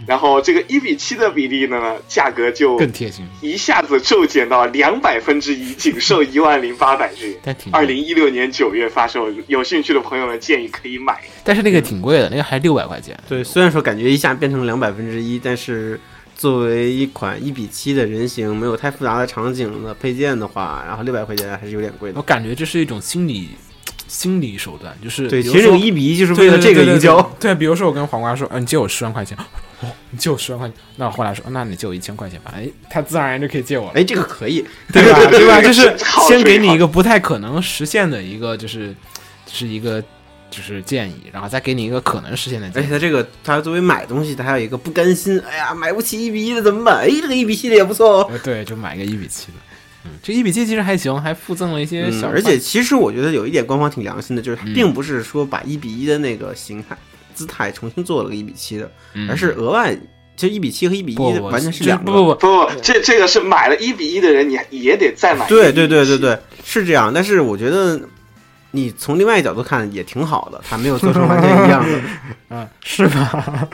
[0.07, 7.37] 然后这个一比七的比例呢，价格就更贴心，一下子骤减到两百分之一，仅售一万零八百日元。
[7.43, 11.19] 但挺二零一六年九月发售，有兴趣的朋友们建议可以买。
[11.43, 13.19] 但是那个挺贵的，那个还六百块钱。
[13.29, 15.99] 对，虽然说感觉一下变成两百分之一，但是
[16.37, 22.19] 作为一款一比七的人形，没有太复杂的场景的配件的话，然后六百块钱还是有点贵的。
[22.19, 23.51] 我感觉这是一种心理
[24.09, 27.21] 心理手段，就是对，其实这个一比一就是为了这个营销。
[27.41, 29.37] 对，比如说我跟黄瓜说，嗯、你借我十万块钱，
[29.83, 35.19] 哦，你借我十万块钱，那我后来说，那你借我一千块钱吧，哎，他自然而然就可以借我了，哎，这个可以， 对吧？
[35.31, 35.61] 对吧？
[35.61, 35.97] 就是
[36.29, 38.95] 先给你一个不太可能实现的一个，就是
[39.51, 40.01] 是一个
[40.51, 42.87] 就是建议，然后再给你一个可能实现的建议。
[42.87, 46.99] 而且他这个，他作为买东西，他还有一个不甘心，哎呀，买不起一比一的怎么办？
[47.01, 48.29] 哎，这个一比七的也不错哦。
[48.31, 49.59] 呃，对，就买个一比七的。
[50.07, 56.97] 嗯，这一比七其实还行，还附赠了一些嗯小、，而且其实我觉得有一点官方挺良心的，就是它嗯并不是说把一比一的那个形态
[57.35, 59.95] 姿态重新做了个一比七的，嗯而是额外，
[60.37, 62.13] 其实一比七和一比一完全是两个。
[62.13, 65.47] 不不不，不不，这这个是买了一比一的人，你也得再买。
[65.49, 67.13] 对对对对，对，是这样。
[67.13, 68.01] 但是我觉得
[68.77, 72.01] 你从另外一角度看也挺好的，他没有做成完全一样的。
[72.51, 73.69] 嗯， 是吧？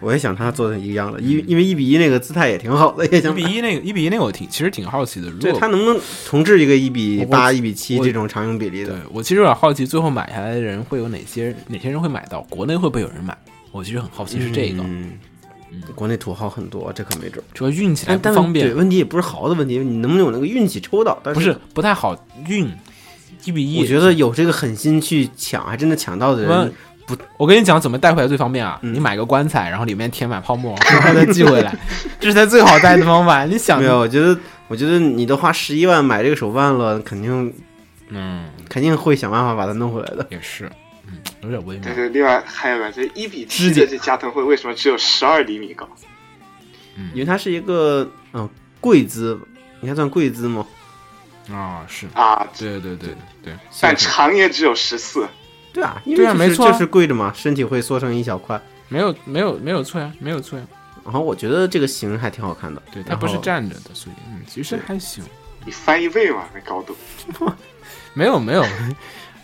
[0.00, 9.02] 我也想他做成一样的，因因为一比一那个姿态也挺好的，也一想比一那个一比一那个我挺其实挺好奇的，如果他能不能重置一个一比八、一比七这种常用比例的对的？
[9.12, 12.40] 我其实有点好奇，最后买下来的人会有哪些哪些人会买到？
[12.50, 13.36] 国内会不会有人买？
[13.72, 15.12] 我其实很好奇是这个，嗯
[15.72, 17.44] 嗯国内土豪很多，这可没准儿。
[17.52, 21.18] 主要运起来不方便对，，问题也不是豪的问题，你能不能有那个运气抽到？
[21.22, 22.16] 但不是不太好
[22.48, 22.70] 运。
[23.46, 26.72] 一比一，我觉得有这个狠心去抢，还真的抢到的人
[27.06, 28.78] 不，我跟你讲，怎么带回来最方便啊？
[28.82, 31.72] 嗯你买个棺材，然后里面填满泡沫，然后再寄回来，
[32.18, 33.44] 这是他最好带的方法。
[33.44, 33.98] 你想没有？
[34.00, 34.36] 我觉得，
[34.66, 37.54] 我觉得你都花十一万买这个手办了，肯定
[38.08, 40.26] 嗯，肯定会想办法把它弄回来的。
[40.30, 40.68] 也是，
[41.06, 41.94] 嗯，有点微妙对。
[41.94, 45.88] 对，另外还有个这一比七的这加藤会为什么只有十二厘米高？
[46.96, 48.48] 嗯因为它是一个嗯
[48.80, 49.38] 贵资，
[49.80, 50.66] 应该算贵资吗？
[51.50, 53.10] 啊，是，啊，对对对
[53.42, 55.26] 对，但长也只有十四。
[55.72, 58.60] 对啊，因为对啊就是没错啊就是跪着嘛，身体会缩成一小块。
[58.88, 60.64] 没有没有没有错呀，没有错呀。
[61.04, 65.22] 然后我觉得这个型还挺好看的，对，它不是站着的，所以嗯，其实还行。
[65.64, 66.96] 你翻一倍嘛，那高度。
[68.14, 68.64] 没 有没有，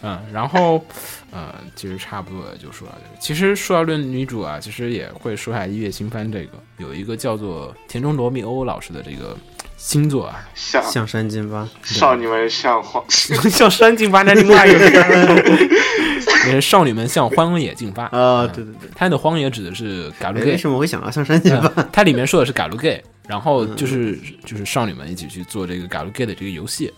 [0.03, 0.85] 嗯，然后
[1.31, 3.19] 呃，其实差不多也就说到这里。
[3.21, 9.37] 其实说到论女主啊，其实也会说下一月新番这个，有一个叫做田中罗密欧老师的这个
[9.85, 11.69] 新作啊，像像山金吧？
[11.83, 14.79] 少女们像黄， 像山进发，那另外一个
[16.47, 18.91] 也是少女们向荒野进发啊，嗯对对对。
[18.95, 21.73] 它的荒野指的是嘎鲁哎，gay，为什么我会想到像山金吧？
[21.75, 26.93] 嗯它里面说的是嘎鲁 gay，然后嗯就是就是少女们一起去做这个嘎鲁 gay 的这个游戏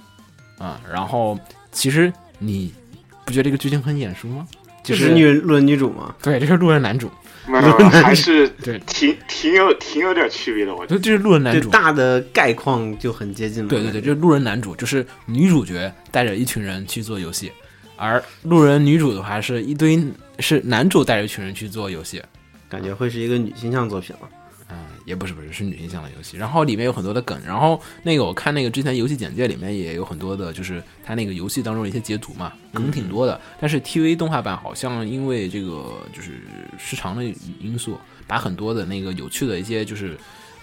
[0.59, 1.39] 啊、然后
[1.73, 2.73] 其实你
[3.25, 4.47] 不觉得这个剧情很眼熟吗？
[4.85, 6.15] 就是是女路人女主吗。
[6.23, 7.11] 对，这是路人男主，
[7.47, 11.01] 没有没有， 还是对挺挺有挺有点区别的，我觉得。
[11.01, 11.69] 就是路人男对主。
[11.69, 13.69] 大的概况就很接近了。
[13.69, 17.53] 对对对，就是路人男主，就是女主角带着一群人去做游戏
[17.97, 20.03] 而路人女主的话是一堆
[20.41, 22.23] 是男主带着一群人去做游戏，
[22.69, 24.29] 感觉会是一个女性向作品了。
[24.75, 33.41] 嗯，也不是不是是女性向的游戏，然后里面有很多的梗，然后那个我看那个之前游戏简介里面也有很多的，就是它那个游戏当中的一些截图嘛，梗挺多的。
[33.61, 36.41] 但是 TV 动画版好像因为这个就是
[36.79, 37.25] 时长的
[37.61, 40.19] 因素，把很多的那个有趣的一些就是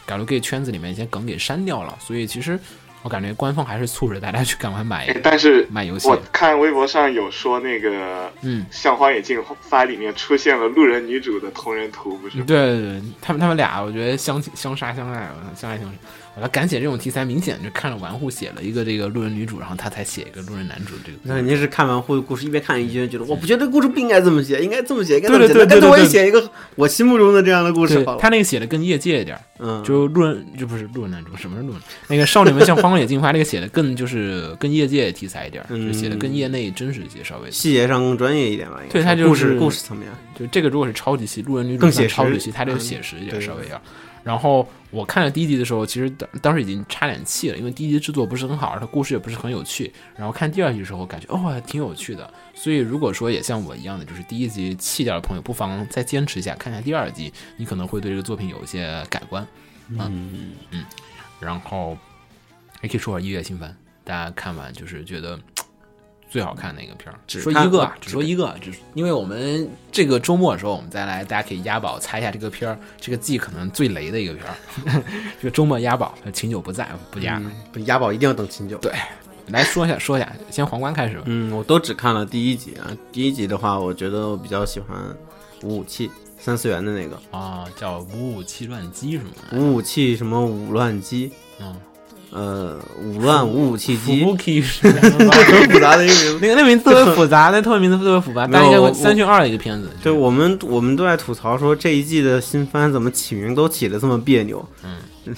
[0.06, 2.60] galgay 圈子里面一些梗给删掉了，所以其实
[3.04, 6.22] 我感觉官方还是促使大家去赶快买哎但是买游戏我。
[6.32, 12.46] 看微博上有说那个嗯，《像荒野竞发》里面出现了路人女主的同人图，不是对？
[12.46, 15.98] 对对，他们他们俩，我觉得相相杀相爱，相爱相杀。
[16.36, 21.18] 我他敢写这种题材，明显就看了玩户写了一个这个路人女主，然后他才写一个路人男主这个。
[21.24, 25.54] 那肯定是看完《护的故事，一边看一边觉得，我不觉得故事不应该这么写，应该这么写，应该这么写。
[25.54, 28.18] 对对对对干脆我也写一个我心目中的这样的故事好了。
[28.22, 31.82] 他那个写的更业界一点，嗯，就路人就不是路人男主，什么是路人？
[32.08, 37.52] 那个少女们向荒野进发，那个写的更就是更业界题材一点就写的更业内真实一些，稍微。
[37.52, 38.78] 细节上更专业一点吧。
[38.82, 40.08] 应该对他就是故事故事层面。
[40.40, 43.82] 就这个如果是超级系，路人女主更写实超级系，他这个写实一点，对稍微要。
[44.24, 49.92] 然后我看了第一集的时候，其实当当时已经差点气了，因为第一集制作不是很好，它故事也不是很有趣。
[50.16, 52.32] 然后看第二集的时候，感觉哦还挺有趣的。
[52.54, 59.46] 所以如果说也像我一样的，就是第一集弃掉的朋友，不妨再坚持一下，看一下第二集，你可能会对这个作品有一些改观。
[59.90, 60.86] 嗯嗯，
[61.40, 61.98] 然后
[62.82, 65.61] 也可以说说一月新番，大家看完就是觉得嘖
[66.32, 67.20] 最好看的一个片儿。
[67.28, 75.04] 只说一个啊，只只说一个，只因为我们这个周末的时候，我们再来，大家可以押宝猜一下这个片儿，这个季可能最雷的一个片儿。
[75.38, 77.38] 这个周末押宝，秦九不在，不押。
[77.38, 78.78] 嗯不押宝一定要等秦九。
[78.78, 78.94] 对
[79.48, 81.24] 来说一下，说一下，先皇冠开始吧。
[81.26, 82.96] 嗯，我都只看了第一集啊。
[83.12, 84.98] 第一集的话，我觉得我比较喜欢
[85.64, 86.10] 五武器
[86.40, 89.32] 三次元的那个啊，叫五五七乱击是吗？
[89.52, 91.76] 五武器什么五乱击，嗯，
[92.34, 95.12] 呃，五乱五武器机，Fubuki 是很
[95.70, 96.40] 复杂的一个名字。
[96.42, 99.90] 那个那名字特别复杂，那特别名字特别复杂，但应该没有我三选二的一个片子。
[100.02, 104.66] 对我们，我们都在吐槽说这一季的新番怎么起名都起的这么别扭。
[104.84, 105.36] 嗯，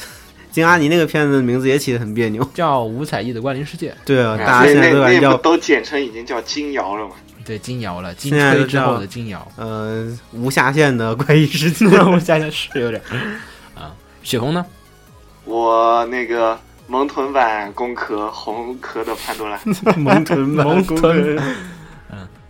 [0.52, 2.48] 金阿尼那个片子的名字也起的很别扭。
[2.54, 3.92] 叫五彩翼的怪灵世界。
[4.06, 7.16] 对啊，哎大家现在都那那管叫都简称已经叫金瑶了嘛？
[7.44, 9.52] 对，金瑶了，金吹之后的金瑶。
[9.58, 11.88] 呃无下限的怪异世界。
[12.06, 13.02] 无下限是有点
[13.74, 13.92] 啊。
[14.22, 14.64] 雪红呢？
[15.46, 16.58] 我那个
[16.94, 19.60] 萌豚版工科红壳的潘多拉，
[19.98, 21.36] 萌豚版萌公豚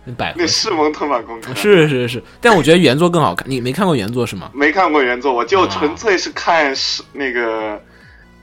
[0.04, 1.54] 人百合那是萌豚版工科。
[1.54, 3.48] 是是是，但我觉得原作更好看。
[3.48, 4.50] 你没看过原作是吗？
[4.52, 7.80] 没看过原作，我就啊纯粹是看是那个，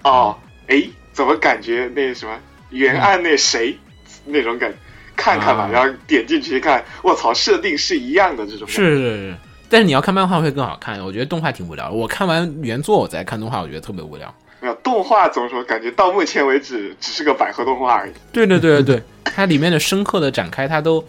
[0.01, 0.35] 哦，
[0.69, 0.83] 哎，
[1.13, 2.35] 怎么感觉那什么
[2.71, 3.77] 原案那谁、
[4.25, 4.73] 那种感，
[5.15, 8.67] 看看吧，啊然后点进去看，我操，设定是一样的这种。
[8.67, 9.35] 是是是，
[9.69, 10.99] 但是你要看漫画会更好看。
[11.05, 11.91] 我觉得动画挺无聊。
[11.91, 14.33] 我看完原作，我再看动画，我觉得特别无聊。
[14.61, 15.63] 没有动画怎么说？
[15.63, 18.13] 感觉到目前为止 只是个百合动画而已。
[18.31, 21.03] 对对对对对， 它里面的深刻的展开，它都，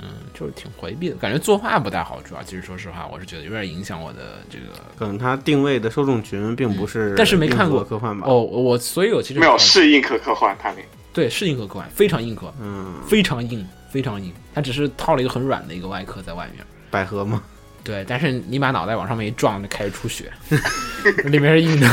[0.00, 2.20] 嗯，就是挺回避的，感觉作画不太好。
[2.22, 4.64] 主要其实说实话，我是觉得有点影响我的这个。
[4.98, 8.26] 可能它定位的受众群并不是，嗯但是没看过科幻吧？
[8.26, 10.82] 哦，，我所以我其实没有看是硬可科幻，它那个
[11.12, 14.32] 对是硬核科幻，非常硬核，嗯，非常硬，非常硬。
[14.54, 16.64] 它只是套了一个很软的一个外壳在外面。
[16.90, 17.42] 百合吗？
[17.86, 20.32] 对，但是你把脑袋往上面一撞，就开始出血，
[21.26, 21.88] 里面是硬的。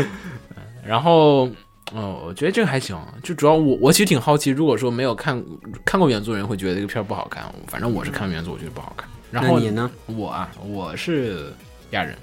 [0.86, 1.44] 然后，
[1.92, 5.40] 哦，我觉得这个还行，就主要我我其实挺好奇，如果说没有看
[5.84, 9.06] 看过原作的人会觉得这个片儿不好看，反正我是看原作，我觉得不好看。
[9.30, 9.90] 然后你呢？
[10.06, 11.52] 我啊，我是
[11.90, 12.16] 亚人，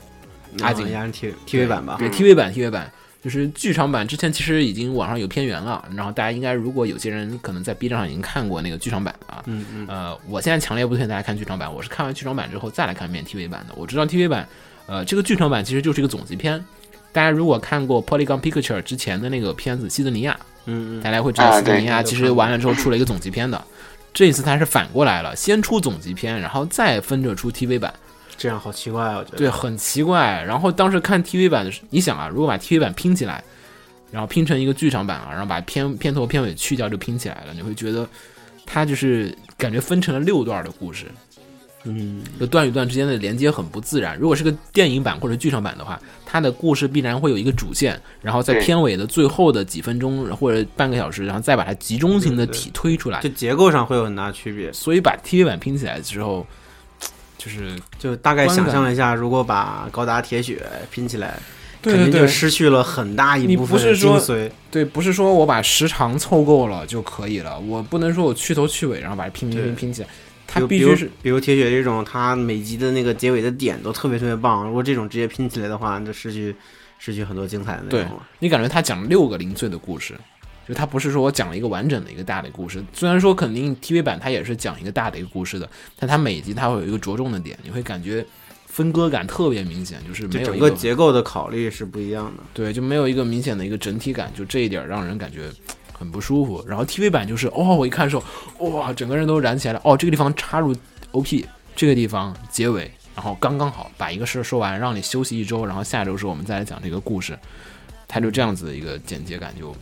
[0.61, 1.97] 阿景压 T TV 版吧？
[1.99, 2.91] 对 TV 版 TV 版。
[3.23, 13.73] 就是剧场版之前其实已经网上有片源了，然后大家应该如果有些人可能在 B 站上已经看过那个剧场版了，嗯嗯，呃，我现在强烈不推荐大家看剧场版，我是看完剧场版之后再来看一遍 TV 版的。
[13.77, 14.45] 我知道 TV 版，
[14.87, 16.61] 呃，这个剧场版其实就是一个总集篇。
[17.13, 20.33] 大家如果看过 Polygon Picture 之前的那个片子《西德尼亚》，
[20.65, 23.63] 嗯嗯，大家会知道啊西德尼亚其实完了之后出了一个总集片的。
[24.13, 27.93] 这一次它是反过来了，先出总集片，然后再分着出 TV 版，
[28.43, 29.37] 这样好奇怪啊，我觉得。
[29.37, 30.43] 对，很奇怪。
[30.45, 33.41] 然后当时看 TV 版的时候，你想啊，如果把 TV 版拼起来，
[34.11, 38.05] 然后拼成一个剧场版啊，然后把片片头片尾去掉就拼起来了，你会觉得
[38.65, 41.05] 它就是感觉分成了六段的故事。
[41.85, 44.17] 嗯，就段与段之间的连接很不自然。
[44.19, 53.29] 如果是个电影版或者剧场版的话，它的故事必然会有一个主线，然后在片尾的最后的几分钟或者半个小时，然后再把它集中型的体推出来就。
[53.29, 54.71] 结构上会有很大区别。
[54.73, 56.45] 所以把 TV 版拼起来之后，
[57.43, 61.37] 就是就大概想象了一下，如果把高达铁血拼起来，
[61.81, 64.49] 对对对肯定就失去了很大一部分的不是说精髓。
[64.71, 70.07] 对，不是说我把时长凑够了就可以了，我不能说我去头去尾，然后把它拼拼拼拼起来，
[70.47, 74.65] 它必须是比如铁血这种，它每集的那个结尾的点都特别特别棒。
[74.65, 76.55] 如果这种直接拼起来的话，那就失去
[76.97, 78.27] 失去很多精彩的内对容了。
[78.39, 80.15] 你感觉他讲了六个零碎的故事，
[80.67, 88.25] 就它不是说我讲了一个完整的一个大的故事，虽然说肯定 TV 版它也是讲一个大的一个故事的，但它每集它会有一个着重的点，你会感觉
[88.65, 92.43] 分割感特别明显，就是没有一个结构的考虑是不一样的。
[92.53, 95.49] 对，就没有一个明显的一个整体感，就这一点让人感觉
[95.91, 96.63] 很不舒服。
[96.67, 99.81] 然后 TV 版就是，哦，我一看的时候，哇，整个人都燃起来了。
[99.83, 100.75] 哦，这个地方插入
[101.11, 101.45] OP，
[101.75, 107.37] 这个地方结尾，然后刚刚好把一个事儿说完，让你休息一周，然后下周时候我们再来讲这个故事。
[108.07, 109.75] 它就这样子的一个简洁感就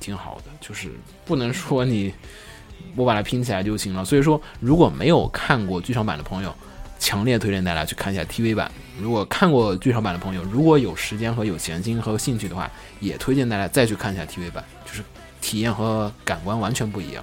[0.00, 0.90] 挺好的，就是
[1.24, 2.12] 不能说你
[2.94, 4.04] 我把它拼起来就行了。
[4.04, 6.54] 所以说，如果没有看过剧场版的朋友，
[6.98, 8.70] 强烈推荐大家去看一下 TV 版。
[8.98, 12.70] 如果看过剧场版的朋友，如果有时间和有闲心和兴趣的话，
[13.00, 15.02] 也推荐大家再去看一下 TV 版，就是
[15.42, 17.22] 体验和感官完全不一样。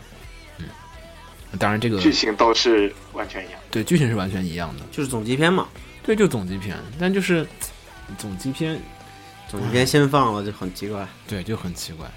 [0.59, 0.65] 嗯，
[1.57, 3.59] 当然这个剧情倒是完全一样。
[3.71, 5.67] 对剧情是完全一样的，就是总集篇嘛，
[6.03, 7.47] 对，就总集篇，但就是
[8.19, 8.79] 总集篇
[9.49, 12.07] 总集篇先放了就很奇怪，对就很奇怪。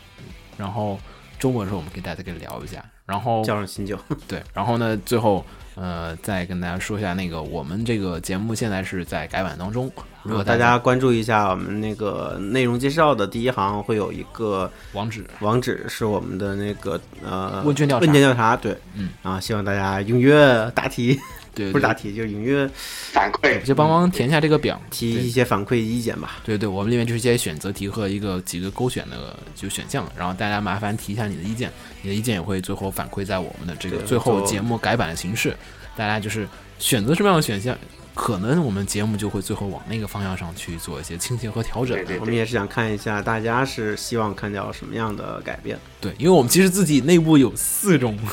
[0.59, 0.99] 嗯然后
[1.39, 3.99] 周末的时候我们给大家给聊一下，然后叫上新旧。
[4.27, 5.45] 对，然后呢，最后
[5.75, 9.93] 呃再跟大家说一下那个我们这个节目现在是在改版当中，
[10.23, 15.27] 如果大家关注一下我们那个内容介绍的第一行会有一个网址。
[15.41, 18.07] 网址，是我们的那个呃问卷调查。
[18.07, 21.21] 问卷调查，对，嗯，啊希望大家踊跃答题，
[21.57, 26.39] 对不是答题，就是踊跃反馈就帮忙填一下这个表，提一些反馈意见吧。
[26.45, 35.57] 对对，我们里面就是一些选择题和一个几个勾选的就选项，然后大家麻烦提一下你的意见，你的意见也会最后反馈在我们的这个最后节目改版的形式，
[35.97, 36.47] 大家就是
[36.79, 37.75] 选择什么样的选项，
[38.15, 41.97] 可能我们节目就会最后往那个方向上去做一些倾斜和调整。
[41.97, 48.29] 对对我们也是想看一下大家是希望看到什么样的改变，对，因为我们其实自己内部有四种，嗯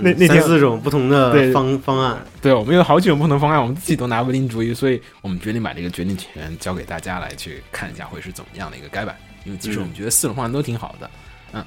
[0.00, 9.16] 那那天四种不同的方方案，对，我们有好几种不同方案，我们自己都拿不定主意，所以我们决定把这个决定权交给大家来去看一下会是怎么样的一个改版。
[9.44, 11.10] 因为其实我们觉得四种方案都挺好的，
[11.52, 11.64] 嗯。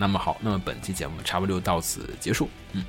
[0.00, 2.84] 那么好，那么本期节目差不多就到此结束，嗯，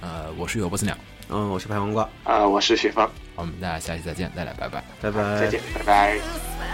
[0.00, 0.96] 呃，我是有波斯鸟，
[1.28, 4.82] 嗯，我是拍黄瓜，啊、我是雪芳，我们大家下期再见，大家拜拜。
[5.02, 6.73] 拜拜，再见，拜拜。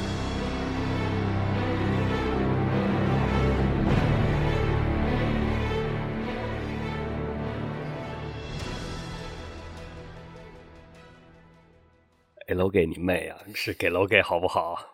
[12.61, 13.35] 楼给你妹啊！
[13.55, 14.91] 是给楼给好不好？